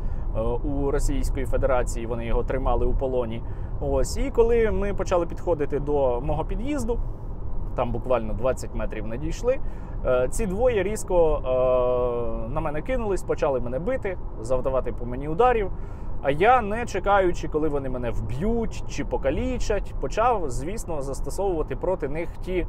у 0.64 0.90
Російської 0.90 1.46
Федерації. 1.46 2.06
Вони 2.06 2.26
його 2.26 2.42
тримали 2.42 2.86
у 2.86 2.94
полоні. 2.94 3.42
Ось, 3.80 4.16
і 4.16 4.30
коли 4.30 4.70
ми 4.70 4.94
почали 4.94 5.26
підходити 5.26 5.80
до 5.80 6.20
мого 6.20 6.44
під'їзду, 6.44 6.98
там 7.76 7.92
буквально 7.92 8.32
20 8.32 8.74
метрів 8.74 9.06
не 9.06 9.18
дійшли. 9.18 9.58
Е, 10.06 10.28
ці 10.30 10.46
двоє 10.46 10.82
різко 10.82 11.36
е, 11.36 12.48
на 12.52 12.60
мене 12.60 12.82
кинулись, 12.82 13.22
почали 13.22 13.60
мене 13.60 13.78
бити, 13.78 14.18
завдавати 14.40 14.92
по 14.92 15.06
мені 15.06 15.28
ударів. 15.28 15.70
А 16.22 16.30
я, 16.30 16.62
не 16.62 16.86
чекаючи, 16.86 17.48
коли 17.48 17.68
вони 17.68 17.88
мене 17.88 18.10
вб'ють 18.10 18.84
чи 18.88 19.04
покалічать, 19.04 19.94
почав, 20.00 20.50
звісно, 20.50 21.02
застосовувати 21.02 21.76
проти 21.76 22.08
них 22.08 22.28
ті 22.42 22.66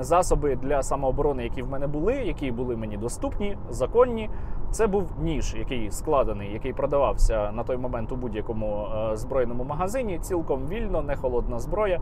засоби 0.00 0.56
для 0.56 0.82
самооборони, 0.82 1.44
які 1.44 1.62
в 1.62 1.70
мене 1.70 1.86
були, 1.86 2.14
які 2.14 2.50
були 2.50 2.76
мені 2.76 2.96
доступні, 2.96 3.56
законні. 3.70 4.30
Це 4.70 4.86
був 4.86 5.12
ніж, 5.20 5.54
який 5.54 5.90
складений, 5.90 6.52
який 6.52 6.72
продавався 6.72 7.52
на 7.52 7.64
той 7.64 7.76
момент 7.76 8.12
у 8.12 8.16
будь-якому 8.16 8.86
е, 8.86 9.16
збройному 9.16 9.64
магазині. 9.64 10.18
Цілком 10.18 10.66
вільно, 10.68 11.02
не 11.02 11.16
холодна 11.16 11.58
зброя. 11.58 12.00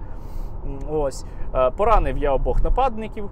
Ось 0.90 1.24
е, 1.54 1.70
поранив 1.70 2.18
я 2.18 2.32
обох 2.32 2.62
нападників. 2.62 3.30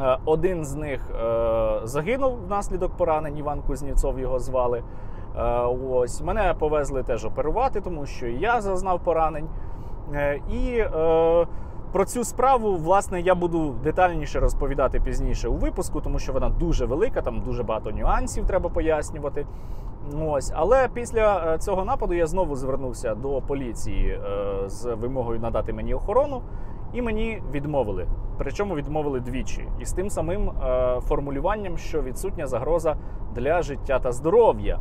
Е, 0.00 0.18
один 0.24 0.64
з 0.64 0.74
них 0.74 1.00
загинув 1.84 2.38
внаслідок 2.46 2.96
поранень. 2.96 3.38
Іван 3.38 3.62
Кузнєцов 3.62 4.18
його 4.18 4.38
звали. 4.38 4.82
Ось 5.90 6.22
мене 6.22 6.54
повезли 6.58 7.02
теж 7.02 7.24
оперувати, 7.24 7.80
тому 7.80 8.06
що 8.06 8.26
і 8.26 8.40
я 8.40 8.60
зазнав 8.60 9.00
поранень. 9.00 9.48
І 10.52 10.84
про 11.94 12.04
цю 12.04 12.24
справу, 12.24 12.76
власне, 12.76 13.20
я 13.20 13.34
буду 13.34 13.74
детальніше 13.84 14.40
розповідати 14.40 15.00
пізніше 15.00 15.48
у 15.48 15.54
випуску, 15.54 16.00
тому 16.00 16.18
що 16.18 16.32
вона 16.32 16.48
дуже 16.48 16.84
велика, 16.84 17.22
там 17.22 17.40
дуже 17.40 17.62
багато 17.62 17.90
нюансів 17.90 18.46
треба 18.46 18.70
пояснювати. 18.70 19.46
Ось, 20.20 20.52
але 20.54 20.88
після 20.94 21.54
е, 21.54 21.58
цього 21.58 21.84
нападу 21.84 22.14
я 22.14 22.26
знову 22.26 22.56
звернувся 22.56 23.14
до 23.14 23.40
поліції 23.40 24.08
е, 24.08 24.20
з 24.68 24.94
вимогою 24.94 25.40
надати 25.40 25.72
мені 25.72 25.94
охорону. 25.94 26.42
І 26.92 27.02
мені 27.02 27.42
відмовили. 27.52 28.06
Причому 28.38 28.74
відмовили 28.74 29.20
двічі, 29.20 29.68
і 29.80 29.84
з 29.84 29.92
тим 29.92 30.10
самим 30.10 30.50
е, 30.50 31.00
формулюванням, 31.00 31.78
що 31.78 32.02
відсутня 32.02 32.46
загроза 32.46 32.96
для 33.34 33.62
життя 33.62 33.98
та 33.98 34.12
здоров'я. 34.12 34.78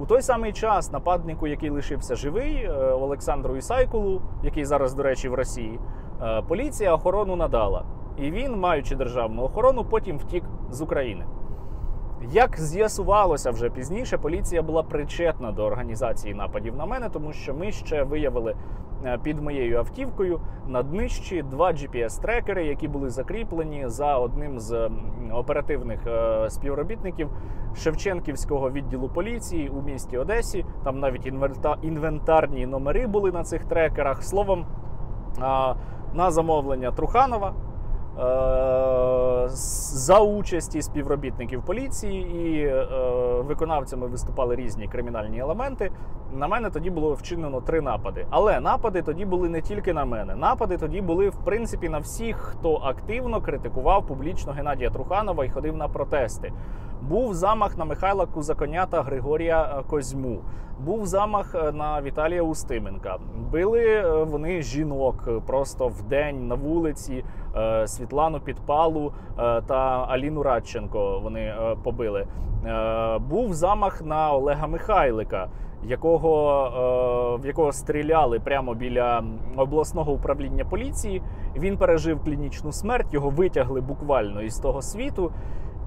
У 0.00 0.06
той 0.06 0.22
самий 0.22 0.52
час 0.52 0.92
нападнику, 0.92 1.46
який 1.46 1.70
лишився 1.70 2.16
живий, 2.16 2.54
е, 2.54 2.72
Олександру 2.92 3.56
Ісайкулу, 3.56 4.22
який 4.42 4.64
зараз, 4.64 4.94
до 4.94 5.02
речі, 5.02 5.28
в 5.28 5.34
Росії, 5.34 5.78
е, 6.22 6.42
поліція 6.42 6.94
охорону 6.94 7.36
надала. 7.36 7.84
І 8.18 8.30
він, 8.30 8.56
маючи 8.56 8.96
державну 8.96 9.42
охорону, 9.42 9.84
потім 9.84 10.18
втік 10.18 10.44
з 10.70 10.80
України. 10.80 11.24
Як 12.22 12.60
з'ясувалося 12.60 13.50
вже 13.50 13.70
пізніше, 13.70 14.18
поліція 14.18 14.62
була 14.62 14.82
причетна 14.82 15.52
до 15.52 15.64
організації 15.64 16.34
нападів 16.34 16.76
на 16.76 16.86
мене, 16.86 17.08
тому 17.08 17.32
що 17.32 17.54
ми 17.54 17.72
ще 17.72 18.02
виявили 18.02 18.56
е, 19.04 19.18
під 19.22 19.42
моєю 19.42 19.78
автівкою 19.78 20.40
на 20.66 20.82
днищі 20.82 21.42
два 21.42 21.70
GPS-трекери, 21.70 22.58
які 22.58 22.88
були 22.88 23.10
закріплені 23.10 23.88
за 23.88 24.16
одним 24.16 24.58
з 24.58 24.90
оперативних 25.32 26.06
е, 26.06 26.50
співробітників 26.50 27.28
Шевченківського 27.76 28.70
відділу 28.70 29.08
поліції 29.08 29.68
у 29.68 29.82
місті 29.82 30.18
Одесі. 30.18 30.64
Там 30.84 31.00
навіть 31.00 31.32
інвентарні 31.82 32.66
номери 32.66 33.06
були 33.06 33.32
на 33.32 33.42
цих 33.44 33.64
трекерах. 33.64 34.22
Словом, 34.22 34.66
на 36.14 36.30
замовлення 36.30 36.90
Труханова. 36.90 37.54
За 40.08 40.20
участі 40.20 40.82
співробітників 40.82 41.62
поліції 41.62 42.20
і 42.20 42.66
е, 42.66 42.84
виконавцями 43.42 44.06
виступали 44.06 44.56
різні 44.56 44.88
кримінальні 44.88 45.38
елементи. 45.38 45.90
На 46.32 46.48
мене 46.48 46.70
тоді 46.70 46.90
було 46.90 47.14
вчинено 47.14 47.60
три 47.60 47.80
напади. 47.80 48.26
Але 48.30 48.60
напади 48.60 49.02
тоді 49.02 49.24
були 49.24 49.48
не 49.48 49.60
тільки 49.60 49.92
на 49.92 50.04
мене. 50.04 50.34
Напади 50.34 50.76
тоді 50.76 51.00
були, 51.00 51.28
в 51.28 51.36
принципі, 51.44 51.88
на 51.88 51.98
всіх, 51.98 52.36
хто 52.36 52.74
активно 52.74 53.40
критикував 53.40 54.06
публічно 54.06 54.52
Геннадія 54.52 54.90
Труханова 54.90 55.44
і 55.44 55.50
ходив 55.50 55.76
на 55.76 55.88
протести. 55.88 56.52
Був 57.02 57.34
замах 57.34 57.78
на 57.78 57.84
Михайла 57.84 58.26
Кузаконя 58.26 58.86
та 58.86 59.02
Григорія 59.02 59.62
е, 59.62 59.82
Козьму. 59.82 60.38
Був 60.80 61.06
замах 61.06 61.54
е, 61.54 61.72
на 61.72 62.02
Віталія 62.02 62.42
Устименка. 62.42 63.16
Били 63.50 63.84
е, 63.84 64.22
вони 64.24 64.62
жінок 64.62 65.28
просто 65.46 65.88
в 65.88 66.02
день 66.02 66.48
на 66.48 66.54
вулиці. 66.54 67.24
Світлану 67.86 68.40
Підпалу 68.40 69.12
та 69.66 70.06
Аліну 70.08 70.42
Радченко 70.42 71.20
вони 71.22 71.54
побили. 71.84 72.26
Був 73.20 73.54
замах 73.54 74.02
на 74.02 74.32
Олега 74.32 74.66
Михайлика, 74.66 75.48
якого, 75.84 76.64
е, 77.38 77.42
в 77.42 77.46
якого 77.46 77.72
стріляли 77.72 78.40
прямо 78.40 78.74
біля 78.74 79.24
обласного 79.56 80.12
управління 80.12 80.64
поліції. 80.64 81.22
Він 81.56 81.76
пережив 81.76 82.24
клінічну 82.24 82.72
смерть, 82.72 83.14
його 83.14 83.30
витягли 83.30 83.80
буквально 83.80 84.42
із 84.42 84.58
того 84.58 84.82
світу. 84.82 85.32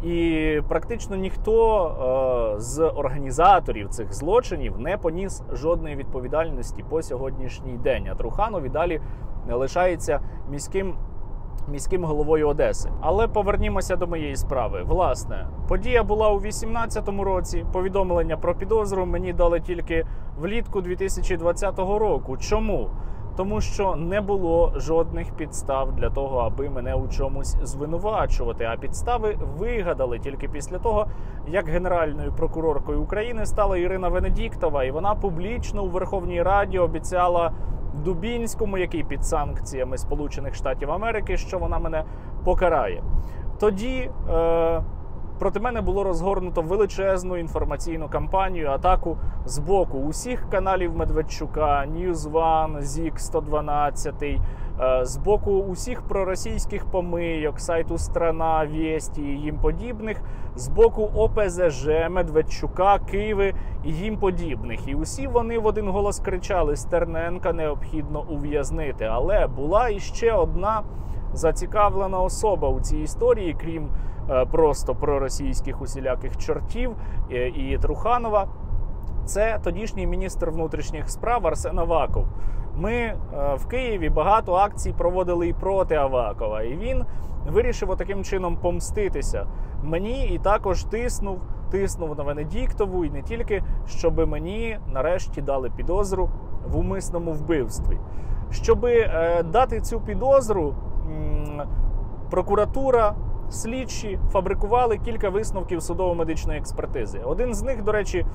І 0.04 0.62
практично 0.68 1.16
ніхто 1.16 2.56
е, 2.58 2.60
з 2.60 2.84
організаторів 2.84 3.90
цих 3.90 4.14
злочинів 4.14 4.80
не 4.80 4.98
поніс 4.98 5.44
жодної 5.54 5.96
відповідальності 5.96 6.84
по 6.90 7.02
сьогоднішній 7.02 7.78
день. 7.78 8.08
А 8.12 8.16
Труханов 8.16 8.64
і 8.64 8.70
далі 8.70 9.02
лишається 9.50 10.20
міським. 10.50 10.96
Міським 11.68 12.04
головою 12.04 12.48
Одеси, 12.48 12.90
але 13.02 13.28
повернімося 13.28 13.96
до 13.96 14.08
моєї 14.08 14.36
справи. 14.36 14.84
Власне, 14.84 15.48
подія 15.68 16.04
була 16.04 16.30
у 16.30 16.40
2018 16.40 17.10
році. 17.24 17.66
Повідомлення 17.72 18.38
про 18.38 18.56
підозру 18.56 19.06
мені 19.06 19.34
дали 19.34 19.60
тільки 19.60 20.06
влітку 20.40 20.82
2020 20.82 21.80
року. 21.80 22.38
Чому? 22.38 22.90
Тому 23.36 23.62
що 23.62 23.96
не 23.96 24.22
було 24.22 24.74
жодних 24.76 25.32
підстав 25.32 25.96
для 25.96 26.10
того, 26.10 26.40
аби 26.40 26.70
мене 26.70 26.96
у 26.96 27.08
чомусь 27.08 27.58
звинувачувати. 27.64 28.66
А 28.66 28.78
підстави 28.78 29.38
вигадали 29.58 30.20
тільки 30.20 30.48
після 30.48 30.80
того, 30.80 31.08
як 31.48 31.68
генеральною 31.68 32.34
прокуроркою 32.34 33.02
України 33.02 33.46
стала 33.46 33.78
Ірина 33.78 34.10
Венедіктова, 34.10 34.84
і 34.84 34.92
вона 34.92 35.16
публічно 35.16 35.84
у 35.84 35.90
Верховній 35.90 36.42
Раді 36.42 36.80
обіцяла 36.80 37.52
Дубінському, 38.04 38.78
який 38.78 39.04
під 39.04 39.26
санкціями 39.26 39.98
Сполучених 39.98 40.56
Штатів 40.56 40.92
Америки, 40.92 41.38
що 41.38 41.60
вона 41.60 41.80
мене 41.80 42.04
покарає. 42.44 43.04
Тоді 43.60 44.10
е, 44.30 44.82
проти 45.42 45.60
мене 45.60 45.82
було 45.82 46.04
розгорнуто 46.04 46.62
величезну 46.62 47.38
інформаційну 47.38 48.10
кампанію, 48.10 48.70
атаку 48.70 49.18
з 49.46 49.60
боку 49.60 49.98
усіх 49.98 50.50
каналів 50.50 50.96
Медведчука, 50.96 51.86
News 51.98 52.32
One, 52.32 52.82
ZIK 52.82 53.18
112, 53.18 54.24
е, 54.24 55.06
з 55.06 55.18
боку 55.18 55.52
усіх 55.52 56.02
проросійських 56.02 56.86
помийок, 56.86 57.60
сайту 57.60 57.98
Страна, 57.98 58.66
Вєсті 58.66 59.22
і 59.22 59.42
їм 59.42 59.58
подібних, 59.58 60.22
з 60.56 60.68
боку 60.68 61.12
ОПЗЖ, 61.16 61.88
Медведчука, 62.10 63.00
Києви 63.00 63.54
і 63.86 63.94
їм 63.94 64.18
подібних. 64.18 64.88
І 64.88 64.96
усі 64.96 65.28
вони 65.28 65.60
в 65.60 65.66
один 65.66 65.88
голос 65.88 66.20
кричали: 66.20 66.76
Стерненка 66.76 67.54
необхідно 67.54 68.26
ув'язнити. 68.30 69.06
Але 69.06 69.48
була 69.48 69.90
іще 69.90 70.32
одна 70.32 70.82
зацікавлена 71.34 72.20
особа 72.20 72.70
у 72.70 72.80
цій 72.80 72.98
історії, 72.98 73.56
крім 73.62 73.90
просто 74.52 74.96
проросійських 74.96 75.82
усіляких 75.82 76.38
чортів 76.38 76.96
е, 77.32 77.48
і 77.48 77.78
Труханова. 77.78 78.48
Це 79.26 79.60
тодішній 79.64 80.08
міністр 80.08 80.50
внутрішніх 80.50 81.10
справ 81.10 81.48
Арсен 81.48 81.80
Аваков. 81.80 82.26
Ми 82.76 82.94
е, 82.94 83.18
в 83.56 83.68
Києві 83.68 84.10
багато 84.10 84.54
акцій 84.54 84.94
проводили 84.98 85.48
і 85.48 85.54
проти 85.54 85.96
Авакова, 85.96 86.62
і 86.62 86.76
він 86.76 87.06
вирішив 87.48 87.96
таким 87.98 88.24
чином 88.24 88.58
помститися 88.58 89.48
мені 89.84 90.28
і 90.28 90.38
також 90.38 90.84
тиснув, 90.84 91.40
тиснув 91.72 92.18
на 92.18 92.24
Венедіктову, 92.24 93.06
і 93.06 93.10
не 93.10 93.22
тільки, 93.22 93.64
щоб 93.88 94.28
мені 94.28 94.78
нарешті 94.94 95.42
дали 95.42 95.70
підозру 95.70 96.30
в 96.68 96.78
умисному 96.78 97.32
вбивстві. 97.32 97.98
Щоб 98.52 98.86
е, 98.86 99.44
дати 99.44 99.82
цю 99.82 100.00
підозру, 100.00 100.76
прокуратура, 102.30 103.16
слідчі 103.52 104.20
фабрикували 104.32 104.98
кілька 104.98 105.30
висновків 105.30 105.82
судово-медичної 105.82 106.60
експертизи. 106.60 107.20
Один 107.26 107.54
з 107.54 107.64
них, 107.64 107.84
до 107.84 107.92
речі, 107.92 108.26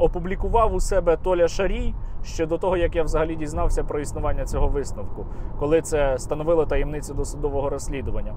опублікував 0.00 0.74
у 0.74 0.80
себе 0.80 1.16
Толя 1.16 1.48
Шарій 1.48 1.94
ще 2.24 2.46
до 2.46 2.58
того, 2.58 2.76
як 2.76 2.96
я 2.96 3.02
взагалі 3.02 3.36
дізнався 3.36 3.84
про 3.84 4.00
існування 4.00 4.44
цього 4.44 4.68
висновку, 4.68 5.26
коли 5.58 5.82
це 5.82 6.18
становило 6.18 6.66
таємницю 6.66 7.14
досудового 7.14 7.70
розслідування. 7.70 8.34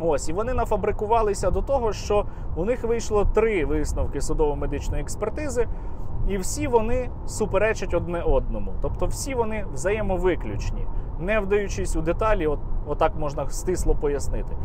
Ось 0.00 0.28
і 0.28 0.32
вони 0.32 0.54
нафабрикувалися 0.54 1.50
до 1.50 1.62
того, 1.62 1.92
що 1.92 2.26
у 2.56 2.64
них 2.64 2.84
вийшло 2.84 3.24
три 3.34 3.64
висновки 3.64 4.20
судово-медичної 4.20 5.02
експертизи, 5.02 5.68
і 6.28 6.38
всі 6.38 6.66
вони 6.66 7.10
суперечать 7.26 7.94
одне 7.94 8.22
одному. 8.22 8.72
Тобто, 8.82 9.06
всі 9.06 9.34
вони 9.34 9.66
взаємовиключні, 9.72 10.86
не 11.20 11.40
вдаючись 11.40 11.96
у 11.96 12.00
деталі, 12.00 12.46
от, 12.46 12.58
отак 12.86 13.16
можна 13.16 13.50
стисло 13.50 13.94
пояснити. 13.94 14.56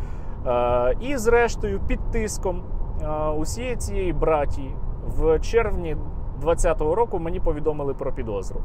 Е, 0.48 0.96
і 1.00 1.18
зрештою, 1.18 1.80
під 1.88 2.00
тиском 2.12 2.64
е, 3.02 3.30
усієї 3.30 3.76
цієї 3.76 4.14
братії 4.14 4.76
в 5.08 5.40
червні 5.40 5.96
2020 6.42 6.82
року 6.82 7.20
мені 7.20 7.40
повідомили 7.40 7.94
про 7.94 8.14
підозру. 8.14 8.62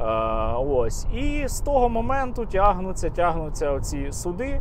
Е, 0.00 0.04
ось. 0.58 1.06
І 1.12 1.48
з 1.48 1.60
того 1.60 1.88
моменту 1.88 2.46
тягнуться, 2.46 3.10
тягнуться 3.10 3.70
оці 3.70 4.12
суди. 4.12 4.60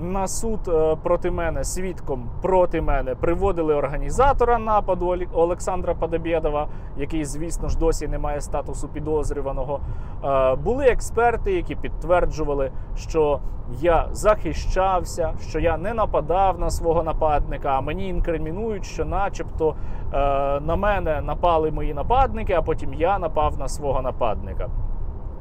На 0.00 0.28
суд 0.28 0.60
е, 0.68 0.96
проти 1.02 1.30
мене, 1.30 1.64
свідком 1.64 2.28
проти 2.42 2.80
мене 2.80 3.14
приводили 3.14 3.74
організатора 3.74 4.58
нападу 4.58 5.16
Олександра 5.32 5.94
Падобєдова, 5.94 6.68
який, 6.96 7.24
звісно 7.24 7.68
ж, 7.68 7.78
досі 7.78 8.08
не 8.08 8.18
має 8.18 8.40
статусу 8.40 8.88
підозрюваного. 8.88 9.80
Е, 10.24 10.54
Були 10.54 10.86
експерти, 10.86 11.52
які 11.52 11.74
підтверджували, 11.74 12.70
що 12.96 13.40
я 13.80 14.08
захищався, 14.12 15.32
що 15.40 15.60
я 15.60 15.76
не 15.76 15.94
нападав 15.94 16.58
на 16.58 16.70
свого 16.70 17.02
нападника, 17.02 17.68
а 17.68 17.80
мені 17.80 18.08
інкримінують, 18.08 18.84
що, 18.84 19.04
начебто, 19.04 19.74
е, 20.12 20.16
на 20.60 20.76
мене 20.76 21.20
напали 21.20 21.70
мої 21.70 21.94
нападники, 21.94 22.52
а 22.52 22.62
потім 22.62 22.94
я 22.94 23.18
напав 23.18 23.58
на 23.58 23.68
свого 23.68 24.02
нападника. 24.02 24.68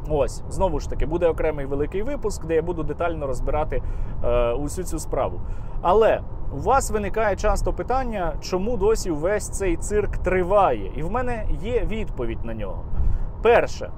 Ось 0.10 0.44
знову 0.50 0.80
ж 0.80 0.90
таки 0.90 1.06
буде 1.06 1.28
окремий 1.28 1.66
великий 1.66 2.04
випуск, 2.04 2.46
де 2.46 2.56
я 2.56 2.62
буду 2.62 2.84
детально 2.84 3.28
розбирати 3.28 3.84
е, 4.24 4.54
усю 4.54 4.84
цю 4.84 5.00
справу. 5.00 5.42
Але 5.82 6.22
у 6.54 6.58
вас 6.58 6.92
виникає 6.92 7.36
часто 7.36 7.74
питання, 7.74 8.34
чому 8.42 8.78
досі 8.78 9.12
увесь 9.12 9.50
цей 9.50 9.78
цирк 9.78 10.18
триває, 10.18 10.92
і 10.96 11.04
в 11.04 11.12
мене 11.12 11.46
є 11.62 11.86
відповідь 11.86 12.46
на 12.46 12.54
нього. 12.54 12.84
Перше. 13.42 13.92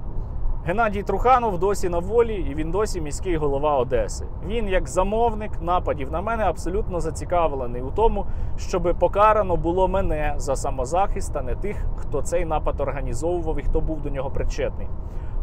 Геннадій 0.64 1.02
Труханов 1.02 1.58
досі 1.58 1.88
на 1.88 1.98
волі, 1.98 2.34
і 2.34 2.54
він 2.54 2.70
досі 2.70 3.00
міський 3.00 3.36
голова 3.36 3.76
Одеси. 3.76 4.26
Він, 4.46 4.68
як 4.68 4.88
замовник 4.88 5.50
нападів 5.62 6.12
на 6.12 6.20
мене, 6.20 6.44
абсолютно 6.44 7.00
зацікавлений 7.00 7.82
у 7.82 7.90
тому, 7.90 8.26
щоб 8.56 8.94
покарано 8.98 9.56
було 9.56 9.88
мене 9.88 10.34
за 10.36 10.56
самозахист, 10.56 11.36
а 11.36 11.42
не 11.42 11.54
тих, 11.54 11.86
хто 11.96 12.22
цей 12.22 12.44
напад 12.44 12.80
організовував 12.80 13.58
і 13.58 13.62
хто 13.62 13.80
був 13.80 14.00
до 14.02 14.10
нього 14.10 14.30
причетний. 14.30 14.88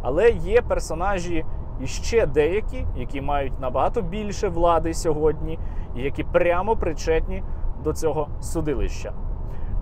Але 0.02 0.30
є 0.30 0.62
персонажі 0.62 1.46
і 1.82 1.88
ще 1.88 2.26
деякі, 2.26 2.86
які 2.96 3.22
мають 3.22 3.60
набагато 3.60 4.02
більше 4.02 4.48
влади 4.48 4.94
сьогодні, 4.94 5.60
і 5.96 6.02
які 6.02 6.24
прямо 6.24 6.76
причетні 6.76 7.44
до 7.84 7.94
цього 7.94 8.28
судилища. 8.42 9.14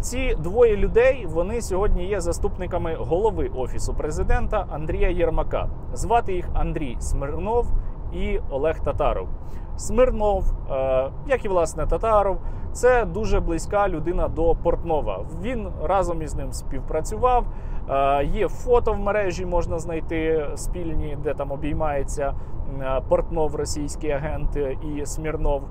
Ці 0.05 0.35
двоє 0.39 0.77
людей 0.77 1.27
вони 1.29 1.61
сьогодні 1.61 2.05
є 2.05 2.21
заступниками 2.21 2.95
голови 2.95 3.51
офісу 3.55 3.93
президента 3.93 4.65
Андрія 4.71 5.09
Єрмака. 5.09 5.69
Звати 5.93 6.33
їх 6.33 6.49
Андрій 6.53 6.97
Смирнов 6.99 7.67
і 8.13 8.39
Олег 8.49 8.79
Татаров. 8.79 9.27
Смирнов, 9.77 10.43
е, 10.71 11.09
як 11.27 11.45
і 11.45 11.47
власне 11.47 11.87
Татаров, 11.87 12.37
це 12.71 13.05
дуже 13.05 13.39
близька 13.39 13.89
людина 13.89 14.27
до 14.27 14.55
Портнова. 14.55 15.25
Він 15.41 15.67
разом 15.83 16.21
із 16.21 16.35
ним 16.35 16.53
співпрацював. 16.53 17.45
Е, 17.89 18.25
є 18.25 18.47
фото 18.47 18.93
в 18.93 18.99
мережі, 18.99 19.45
можна 19.45 19.79
знайти 19.79 20.47
спільні, 20.55 21.17
де 21.23 21.33
там 21.33 21.51
обіймається 21.51 22.33
е, 22.81 23.01
Портнов, 23.09 23.55
російський 23.55 24.11
агент 24.11 24.57
і 24.95 25.05
Смірнов. 25.05 25.63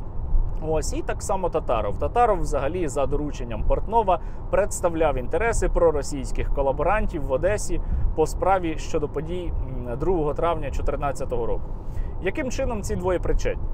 Ось 0.69 0.93
і 0.93 1.03
так 1.03 1.23
само 1.23 1.51
Татаров. 1.51 1.99
Татаров, 1.99 2.41
взагалі, 2.41 2.89
за 2.89 3.07
дорученням 3.07 3.65
Портнова, 3.65 4.21
представляв 4.51 5.17
інтереси 5.19 5.69
проросійських 5.69 6.55
колаборантів 6.55 7.23
в 7.23 7.33
Одесі 7.33 7.81
по 8.15 8.27
справі 8.27 8.79
щодо 8.79 9.09
подій 9.09 9.53
2 10.01 10.35
травня 10.35 10.69
2014 10.69 11.33
року. 11.33 11.63
Яким 12.23 12.51
чином 12.51 12.83
ці 12.83 12.97
двоє 12.97 13.19
причетні? 13.19 13.69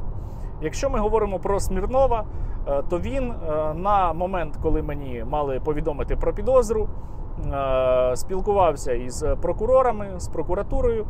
Якщо 0.62 0.90
ми 0.90 0.98
говоримо 0.98 1.38
про 1.38 1.60
Смірнова, 1.60 2.24
е, 2.68 2.82
то 2.88 3.00
він 3.00 3.32
е, 3.32 3.74
на 3.74 4.12
момент, 4.12 4.58
коли 4.62 4.82
мені 4.82 5.24
мали 5.30 5.60
повідомити 5.60 6.16
про 6.16 6.32
підозру, 6.32 6.88
спілкувався 8.14 8.92
із 8.92 9.24
прокурорами, 9.42 10.06
з 10.16 10.28
прокуратурою 10.28 11.06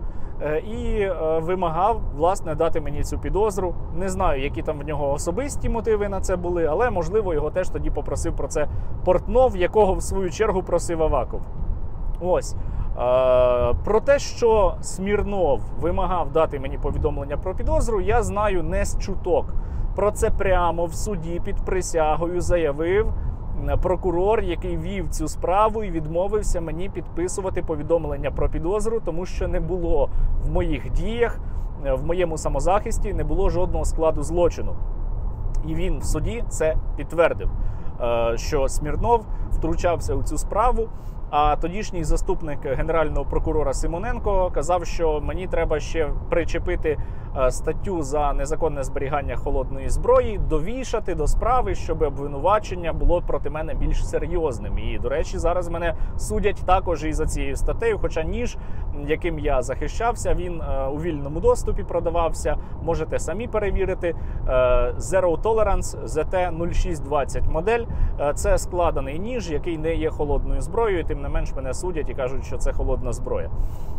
і 0.66 1.08
вимагав 1.38 2.00
власне 2.16 2.54
дати 2.54 2.80
мені 2.80 3.02
цю 3.02 3.18
підозру. 3.18 3.74
Не 3.94 4.08
знаю, 4.08 4.42
які 4.42 4.62
там 4.62 4.78
в 4.78 4.86
нього 4.86 5.12
особисті 5.12 5.68
мотиви 5.68 6.08
на 6.08 6.20
це 6.20 6.36
були, 6.36 6.66
але 6.66 6.90
можливо 6.90 7.34
його 7.34 7.50
теж 7.50 7.68
тоді 7.68 7.90
попросив 7.90 8.36
про 8.36 8.48
це 8.48 8.68
Портнов, 9.04 9.56
якого 9.56 9.94
в 9.94 10.02
свою 10.02 10.30
чергу 10.30 10.62
просив 10.62 11.02
Аваков. 11.02 11.40
Ось. 12.20 12.56
Про 13.84 14.00
те, 14.04 14.18
що 14.18 14.74
Смірнов 14.80 15.60
вимагав 15.80 16.32
дати 16.32 16.60
мені 16.60 16.78
повідомлення 16.78 17.36
про 17.36 17.54
підозру, 17.54 18.00
я 18.00 18.22
знаю 18.22 18.62
не 18.62 18.84
з 18.84 18.98
чуток. 18.98 19.46
Про 19.96 20.10
це 20.10 20.30
прямо 20.30 20.84
в 20.84 20.94
суді 20.94 21.40
під 21.44 21.56
присягою 21.56 22.40
заявив 22.40 23.12
прокурор, 23.82 24.40
який 24.40 24.76
вів 24.76 25.08
цю 25.08 25.28
справу 25.28 25.84
і 25.84 25.90
відмовився 25.90 26.60
мені 26.60 26.88
підписувати 26.88 27.62
повідомлення 27.62 28.30
про 28.30 28.48
підозру, 28.48 29.00
тому 29.04 29.26
що 29.26 29.48
не 29.48 29.60
було 29.60 30.10
в 30.44 30.50
моїх 30.50 30.92
діях, 30.92 31.38
в 31.92 32.06
моєму 32.06 32.38
самозахисті, 32.38 33.14
не 33.14 33.24
було 33.24 33.50
жодного 33.50 33.84
складу 33.84 34.22
злочину. 34.22 34.76
І 35.66 35.74
він 35.74 35.98
в 35.98 36.04
суді 36.04 36.44
це 36.48 36.76
підтвердив, 36.96 37.50
що 38.34 38.68
Смірнов 38.68 39.24
втручався 39.50 40.14
у 40.14 40.22
цю 40.22 40.38
справу. 40.38 40.88
А 41.30 41.56
тодішній 41.56 42.04
заступник 42.04 42.58
генерального 42.64 43.24
прокурора 43.24 43.72
Симоненко 43.72 44.50
казав, 44.54 44.84
що 44.84 45.20
мені 45.20 45.46
треба 45.46 45.80
ще 45.80 46.08
причепити 46.30 46.98
Е, 47.29 47.29
статтю 47.50 48.02
за 48.02 48.32
незаконне 48.32 48.84
зберігання 48.84 49.36
холодної 49.36 49.88
зброї, 49.88 50.38
довішати 50.38 51.14
до 51.14 51.26
справи, 51.26 51.74
щоб 51.74 52.02
обвинувачення 52.02 52.92
було 52.92 53.22
проти 53.22 53.50
мене 53.50 53.74
більш 53.74 54.06
серйозним. 54.06 54.78
І 54.78 54.98
до 54.98 55.08
речі, 55.08 55.38
зараз 55.38 55.68
мене 55.68 55.94
судять 56.16 56.62
також 56.66 57.04
і 57.04 57.12
за 57.12 57.26
цією 57.26 57.56
статтею. 57.56 57.98
Хоча 57.98 58.22
ніж, 58.22 58.56
яким 59.06 59.38
я 59.38 59.62
захищався, 59.62 60.34
він 60.34 60.60
е, 60.60 60.86
у 60.86 60.96
вільному 60.96 61.40
доступі 61.40 61.82
продавався. 61.82 62.56
Можете 62.82 63.18
самі 63.18 63.48
перевірити. 63.48 64.14
Е, 64.48 64.52
Zero 64.98 65.42
Tolerance 65.42 66.04
ZT-0620 66.04 67.50
модель. 67.50 67.84
Це 68.34 68.58
складений 68.58 69.18
ніж, 69.18 69.50
який 69.50 69.78
не 69.78 69.94
є 69.94 70.10
холодною 70.10 70.60
зброєю. 70.60 71.04
Тим 71.04 71.22
не 71.22 71.28
менш 71.28 71.54
мене 71.54 71.74
судять 71.74 72.08
і 72.08 72.14
кажуть, 72.14 72.44
що 72.44 72.56
це 72.56 72.72
холодна 72.72 73.12
зброя. 73.12 73.50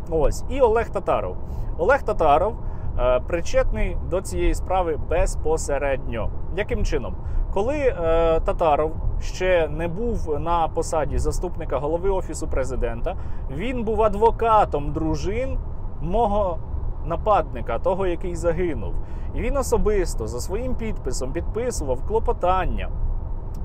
Ось 0.10 0.44
і 0.50 0.62
Олег 0.62 0.90
Татаров. 0.90 1.38
Олег 1.78 2.04
Татаров. 2.04 2.56
Е, 3.00 3.20
причетний 3.28 3.98
до 4.10 4.22
цієї 4.22 4.56
справи 4.56 5.00
безпосередньо. 5.10 6.30
Яким 6.56 6.86
чином? 6.86 7.16
Коли 7.54 7.78
е, 7.78 7.94
Татаров 8.40 8.92
ще 9.22 9.68
не 9.68 9.88
був 9.88 10.40
на 10.40 10.68
посаді 10.68 11.18
заступника 11.18 11.78
голови 11.78 12.10
офісу 12.10 12.48
президента, 12.48 13.16
він 13.52 13.84
був 13.84 14.02
адвокатом 14.02 14.92
дружин 14.92 15.58
мого 16.02 16.58
нападника, 17.06 17.80
того, 17.80 18.08
який 18.08 18.36
загинув, 18.36 18.94
і 19.36 19.42
він 19.42 19.58
особисто 19.58 20.28
за 20.28 20.40
своїм 20.40 20.76
підписом 20.76 21.32
підписував 21.32 22.08
клопотання. 22.08 22.90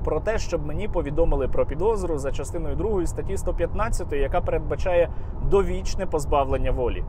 Про 0.03 0.19
те, 0.19 0.37
щоб 0.37 0.65
мені 0.65 0.87
повідомили 0.87 1.47
про 1.47 1.65
підозру 1.65 2.17
за 2.17 2.31
частиною 2.31 2.75
2 2.75 3.05
статті 3.05 3.37
115, 3.37 4.11
яка 4.13 4.41
передбачає 4.41 5.09
довічне 5.49 6.05
позбавлення 6.05 6.71
волі. 6.71 7.03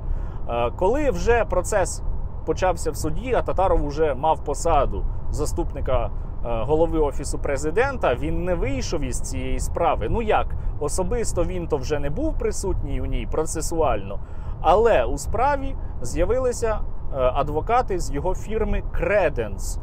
Е, 0.49 0.71
коли 0.77 1.11
вже 1.11 1.45
процес 1.45 2.03
почався 2.47 2.91
в 2.91 2.97
суді, 2.97 3.35
а 3.35 3.43
Татаров 3.43 3.87
вже 3.87 4.15
мав 4.15 4.45
посаду 4.45 5.05
заступника 5.31 6.07
е, 6.07 6.11
голови 6.43 6.99
офісу 6.99 7.39
президента, 7.39 8.15
він 8.15 8.45
не 8.45 8.55
вийшов 8.55 9.01
із 9.01 9.21
цієї 9.21 9.61
справи. 9.61 10.09
Ну 10.11 10.23
як 10.23 10.47
особисто 10.81 11.45
він 11.45 11.69
то 11.69 11.77
вже 11.77 11.99
не 11.99 12.11
був 12.11 12.39
присутній 12.39 13.01
у 13.01 13.07
ній 13.07 13.29
процесуально, 13.31 14.21
але 14.61 15.05
у 15.05 15.19
справі 15.19 15.77
з'явилися 16.03 16.79
е, 16.79 17.17
адвокати 17.35 17.99
з 17.99 18.11
його 18.11 18.35
фірми 18.35 18.83
Креденс. 18.93 19.79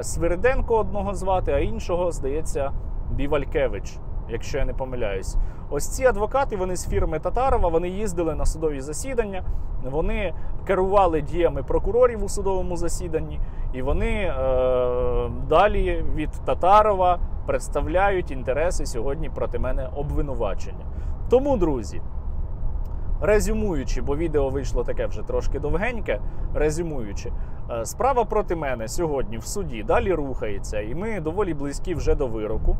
Свириденко 0.00 0.76
одного 0.76 1.14
звати, 1.14 1.52
а 1.52 1.58
іншого, 1.58 2.12
здається, 2.12 2.72
Бівалькевич 3.10 3.98
якщо 4.28 4.58
я 4.58 4.64
не 4.64 4.74
помиляюсь. 4.74 5.36
Ось 5.70 5.88
ці 5.88 6.04
адвокати, 6.04 6.56
вони 6.56 6.76
з 6.76 6.88
фірми 6.88 7.18
Татарова, 7.18 7.68
вони 7.68 7.88
їздили 7.88 8.34
на 8.34 8.46
судові 8.46 8.80
засідання, 8.80 9.44
вони 9.84 10.34
керували 10.66 11.20
діями 11.20 11.62
прокурорів 11.62 12.24
у 12.24 12.28
судовому 12.28 12.76
засіданні, 12.76 13.40
і 13.72 13.82
вони 13.82 14.10
е, 14.10 14.32
далі 15.48 16.04
від 16.14 16.30
Татарова 16.30 17.18
представляють 17.46 18.30
інтереси 18.30 18.86
сьогодні 18.86 19.30
проти 19.30 19.58
мене 19.58 19.88
обвинувачення. 19.96 20.84
Тому, 21.30 21.56
друзі. 21.56 22.02
Резюмуючи, 23.20 24.02
бо 24.02 24.16
відео 24.16 24.48
вийшло 24.48 24.84
таке 24.84 25.06
вже 25.06 25.22
трошки 25.22 25.60
довгеньке. 25.60 26.20
Резюмуючи, 26.54 27.32
е, 27.70 27.84
справа 27.84 28.24
проти 28.24 28.56
мене 28.56 28.88
сьогодні 28.88 29.38
в 29.38 29.44
суді 29.44 29.82
далі 29.82 30.12
рухається, 30.12 30.80
і 30.80 30.94
ми 30.94 31.20
доволі 31.20 31.54
близькі 31.54 31.94
вже 31.94 32.14
до 32.14 32.26
вироку. 32.26 32.76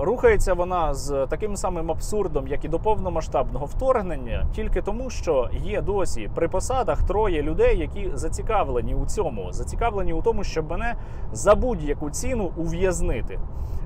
Рухається 0.00 0.54
вона 0.54 0.94
з 0.94 1.26
таким 1.26 1.56
самим 1.56 1.90
абсурдом, 1.90 2.48
як 2.48 2.64
і 2.64 2.68
до 2.68 2.78
повномасштабного 2.78 3.66
вторгнення, 3.66 4.46
тільки 4.52 4.82
тому, 4.82 5.10
що 5.10 5.50
є 5.52 5.82
досі 5.82 6.30
при 6.34 6.48
посадах 6.48 7.02
троє 7.02 7.42
людей, 7.42 7.78
які 7.78 8.10
зацікавлені 8.14 8.94
у 8.94 9.06
цьому, 9.06 9.52
зацікавлені 9.52 10.12
у 10.12 10.22
тому, 10.22 10.44
щоб 10.44 10.70
мене 10.70 10.94
за 11.32 11.54
будь-яку 11.54 12.10
ціну 12.10 12.50
ув'язнити. 12.56 13.40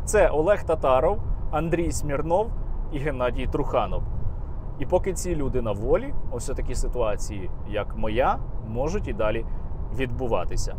Це 0.04 0.28
Олег 0.28 0.64
Татаров, 0.64 1.18
Андрій 1.50 1.92
Смірнов 1.92 2.50
і 2.92 2.98
Геннадій 2.98 3.46
Труханов. 3.46 4.02
І 4.78 4.86
поки 4.86 5.12
ці 5.12 5.36
люди 5.36 5.62
на 5.62 5.72
волі, 5.72 6.14
ось 6.32 6.46
такі 6.46 6.74
ситуації, 6.74 7.50
як 7.68 7.96
моя, 7.96 8.38
можуть 8.68 9.08
і 9.08 9.12
далі 9.12 9.44
відбуватися. 9.96 10.76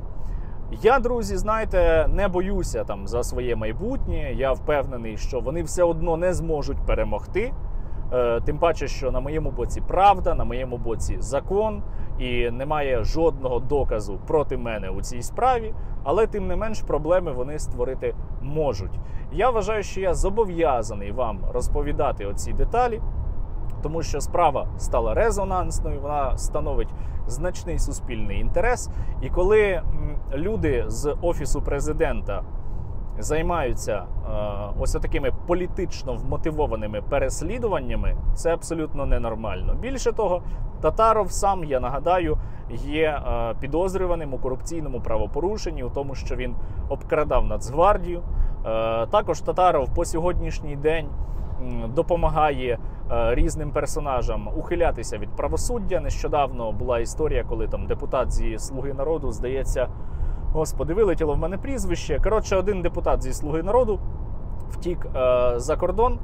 Я, 0.72 1.00
друзі, 1.00 1.38
знаєте, 1.38 2.08
не 2.14 2.28
боюся 2.28 2.84
там 2.84 3.08
за 3.08 3.24
своє 3.24 3.56
майбутнє. 3.56 4.34
Я 4.34 4.52
впевнений, 4.52 5.18
що 5.18 5.40
вони 5.40 5.64
все 5.64 5.84
одно 5.84 6.18
не 6.18 6.34
зможуть 6.34 6.78
перемогти. 6.86 7.54
Е, 8.14 8.42
тим 8.42 8.58
паче, 8.58 8.88
що 8.88 9.12
на 9.12 9.20
моєму 9.20 9.52
боці 9.52 9.82
правда, 9.88 10.36
на 10.36 10.44
моєму 10.44 10.78
боці 10.78 11.18
закон, 11.20 11.84
і 12.20 12.52
немає 12.52 13.04
жодного 13.04 13.60
доказу 13.60 14.20
проти 14.28 14.58
мене 14.58 14.90
у 14.90 15.02
цій 15.02 15.22
справі, 15.22 15.74
але 16.04 16.28
тим 16.28 16.48
не 16.48 16.56
менш 16.56 16.82
проблеми 16.82 17.32
вони 17.32 17.60
створити 17.60 18.16
можуть. 18.42 19.00
Я 19.32 19.50
вважаю, 19.50 19.84
що 19.84 20.02
я 20.02 20.14
зобов'язаний 20.14 21.12
вам 21.12 21.40
розповідати 21.54 22.26
оці 22.26 22.54
деталі 22.54 23.02
тому 23.84 24.04
що 24.04 24.22
справа 24.22 24.68
стала 24.78 25.14
резонансною, 25.14 26.02
вона 26.02 26.38
становить 26.38 26.90
значний 27.28 27.80
суспільний 27.80 28.40
інтерес. 28.40 28.90
І 29.22 29.30
коли 29.30 29.82
люди 30.34 30.84
з 30.88 31.16
офісу 31.22 31.62
президента 31.62 32.44
займаються 33.20 33.94
е, 33.96 34.06
ось 34.80 34.92
такими 34.92 35.32
політично 35.48 36.14
вмотивованими 36.14 37.02
переслідуваннями, 37.02 38.16
це 38.34 38.54
абсолютно 38.54 39.06
ненормально. 39.06 39.76
Більше 39.82 40.12
того, 40.12 40.42
Татаров 40.82 41.32
сам 41.32 41.64
я 41.64 41.80
нагадаю 41.80 42.38
є 42.84 43.06
е, 43.06 43.56
підозрюваним 43.60 44.34
у 44.34 44.38
корупційному 44.38 45.02
правопорушенні, 45.02 45.84
у 45.84 45.90
тому, 45.90 46.16
що 46.16 46.36
він 46.36 46.56
обкрадав 46.90 47.46
Нацгвардію. 47.46 48.22
Е, 48.66 49.06
також 49.06 49.42
Татаров 49.42 49.94
по 49.96 50.06
сьогоднішній 50.06 50.76
день 50.76 51.08
допомагає 51.88 52.80
е, 53.12 53.36
різним 53.36 53.72
персонажам 53.72 54.48
ухилятися 54.58 55.17
від 55.17 55.30
правосуддя. 55.30 56.00
Нещодавно 56.00 56.72
була 56.72 57.00
історія, 57.00 57.43
коли 57.43 57.67
там 57.67 57.88
депутат 57.88 58.32
зі 58.32 58.58
Слуги 58.58 58.93
народу, 58.93 59.32
здається, 59.32 59.88
господи, 60.54 60.93
вилетіло 60.93 61.34
в 61.34 61.38
мене 61.38 61.58
прізвище. 61.58 62.19
Коротше, 62.24 62.56
один 62.56 62.82
депутат 62.82 63.24
зі 63.24 63.34
Слуги 63.34 63.63
народу 63.63 64.00
втік 64.69 65.08
е, 65.15 65.54
за 65.56 65.76
кордон, 65.76 66.19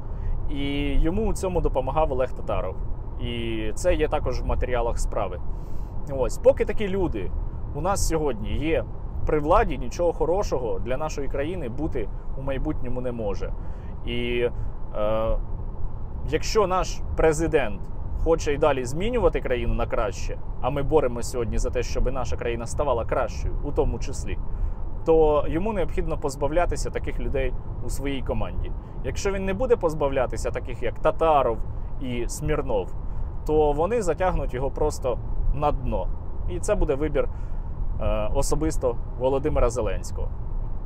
і 0.50 0.92
йому 1.00 1.26
у 1.26 1.32
цьому 1.32 1.60
допомагав 1.60 2.12
Олег 2.12 2.32
Татаров. 2.32 2.76
І 3.20 3.62
це 3.74 3.94
є 3.94 4.08
також 4.08 4.40
в 4.40 4.46
матеріалах 4.46 4.98
справи. 4.98 5.40
Ось, 6.10 6.38
поки 6.38 6.64
такі 6.64 6.88
люди 6.88 7.30
у 7.74 7.80
нас 7.80 8.08
сьогодні 8.08 8.48
є 8.48 8.84
при 9.26 9.40
владі, 9.40 9.78
нічого 9.78 10.12
хорошого 10.12 10.78
для 10.78 10.96
нашої 10.96 11.28
країни 11.28 11.68
бути 11.68 12.08
у 12.38 12.42
майбутньому 12.42 13.00
не 13.00 13.12
може. 13.12 13.52
І 14.06 14.48
якщо 16.28 16.66
наш 16.66 17.00
президент 17.16 17.80
хоче 18.24 18.52
і 18.54 18.58
далі 18.58 18.84
змінювати 18.84 19.40
країну 19.40 19.74
на 19.74 19.86
краще, 19.86 20.38
а 20.60 20.70
ми 20.70 20.82
боремося 20.82 21.30
сьогодні 21.30 21.58
за 21.58 21.70
те, 21.70 21.82
щоб 21.82 22.12
наша 22.12 22.36
країна 22.36 22.66
ставала 22.66 23.04
кращою, 23.04 23.54
у 23.64 23.72
тому 23.72 23.98
числі, 23.98 24.38
то 25.04 25.44
йому 25.48 25.72
необхідно 25.72 26.18
позбавлятися 26.18 26.90
таких 26.90 27.20
людей 27.20 27.52
у 27.84 27.90
своїй 27.90 28.22
команді. 28.22 28.72
Якщо 29.04 29.32
він 29.32 29.44
не 29.44 29.54
буде 29.54 29.76
позбавлятися 29.76 30.50
таких, 30.50 30.82
як 30.82 30.98
Татаров 30.98 31.58
і 32.00 32.28
Смірнов, 32.28 32.94
то 33.46 33.72
вони 33.72 34.02
затягнуть 34.02 34.54
його 34.54 34.70
просто 34.70 35.18
на 35.54 35.72
дно. 35.72 36.08
І 36.50 36.60
це 36.60 36.74
буде 36.74 36.94
вибір 36.94 37.28
е, 38.00 38.30
особисто 38.34 38.96
Володимира 39.18 39.70
Зеленського. 39.70 40.28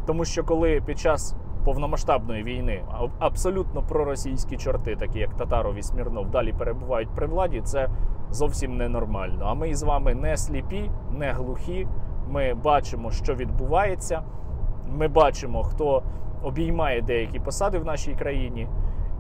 Тому 0.07 0.25
що 0.25 0.45
коли 0.45 0.81
під 0.81 0.99
час 0.99 1.37
повномасштабної 1.65 2.43
війни 2.43 2.83
абсолютно 3.19 3.83
проросійські 3.83 4.57
чорти, 4.57 4.97
такі 4.97 5.19
як 5.19 5.35
Татаров 5.35 5.77
і 5.77 5.83
Смірнов, 5.83 6.31
далі 6.31 6.53
перебувають 6.53 7.09
при 7.15 7.27
владі, 7.27 7.61
це 7.61 7.89
зовсім 8.31 8.77
ненормально. 8.77 9.45
А 9.49 9.55
ми 9.55 9.75
з 9.75 9.83
вами 9.83 10.15
не 10.15 10.37
сліпі, 10.37 10.91
не 11.11 11.33
глухі. 11.33 11.89
Ми 12.29 12.55
бачимо, 12.55 13.11
що 13.11 13.35
відбувається. 13.35 14.23
Ми 14.89 15.09
бачимо, 15.09 15.63
хто 15.63 16.03
обіймає 16.43 17.03
деякі 17.03 17.41
посади 17.41 17.79
в 17.79 17.85
нашій 17.85 18.15
країні. 18.15 18.69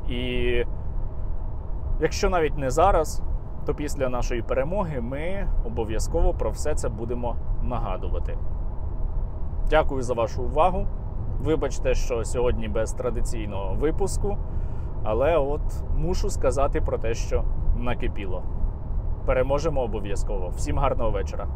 І 0.08 0.64
якщо 2.00 2.30
навіть 2.30 2.58
не 2.58 2.70
зараз, 2.70 3.22
то 3.66 3.74
після 3.74 4.08
нашої 4.08 4.42
перемоги 4.42 5.00
ми 5.00 5.48
обов'язково 5.66 6.34
про 6.34 6.50
все 6.50 6.74
це 6.74 6.88
будемо 6.88 7.36
нагадувати. 7.62 8.38
Дякую 9.70 10.02
за 10.02 10.14
вашу 10.14 10.42
увагу. 10.42 10.86
Вибачте, 11.44 11.94
що 11.94 12.24
сьогодні 12.24 12.68
без 12.68 12.92
традиційного 12.92 13.74
випуску, 13.74 14.38
але 15.04 15.36
от 15.36 15.60
мушу 15.96 16.30
сказати 16.30 16.80
про 16.80 16.98
те, 16.98 17.14
що 17.14 17.44
накипіло. 17.76 18.42
Переможемо 19.26 19.80
обов'язково. 19.80 20.48
Всім 20.48 20.78
гарного 20.78 21.10
вечора. 21.10 21.48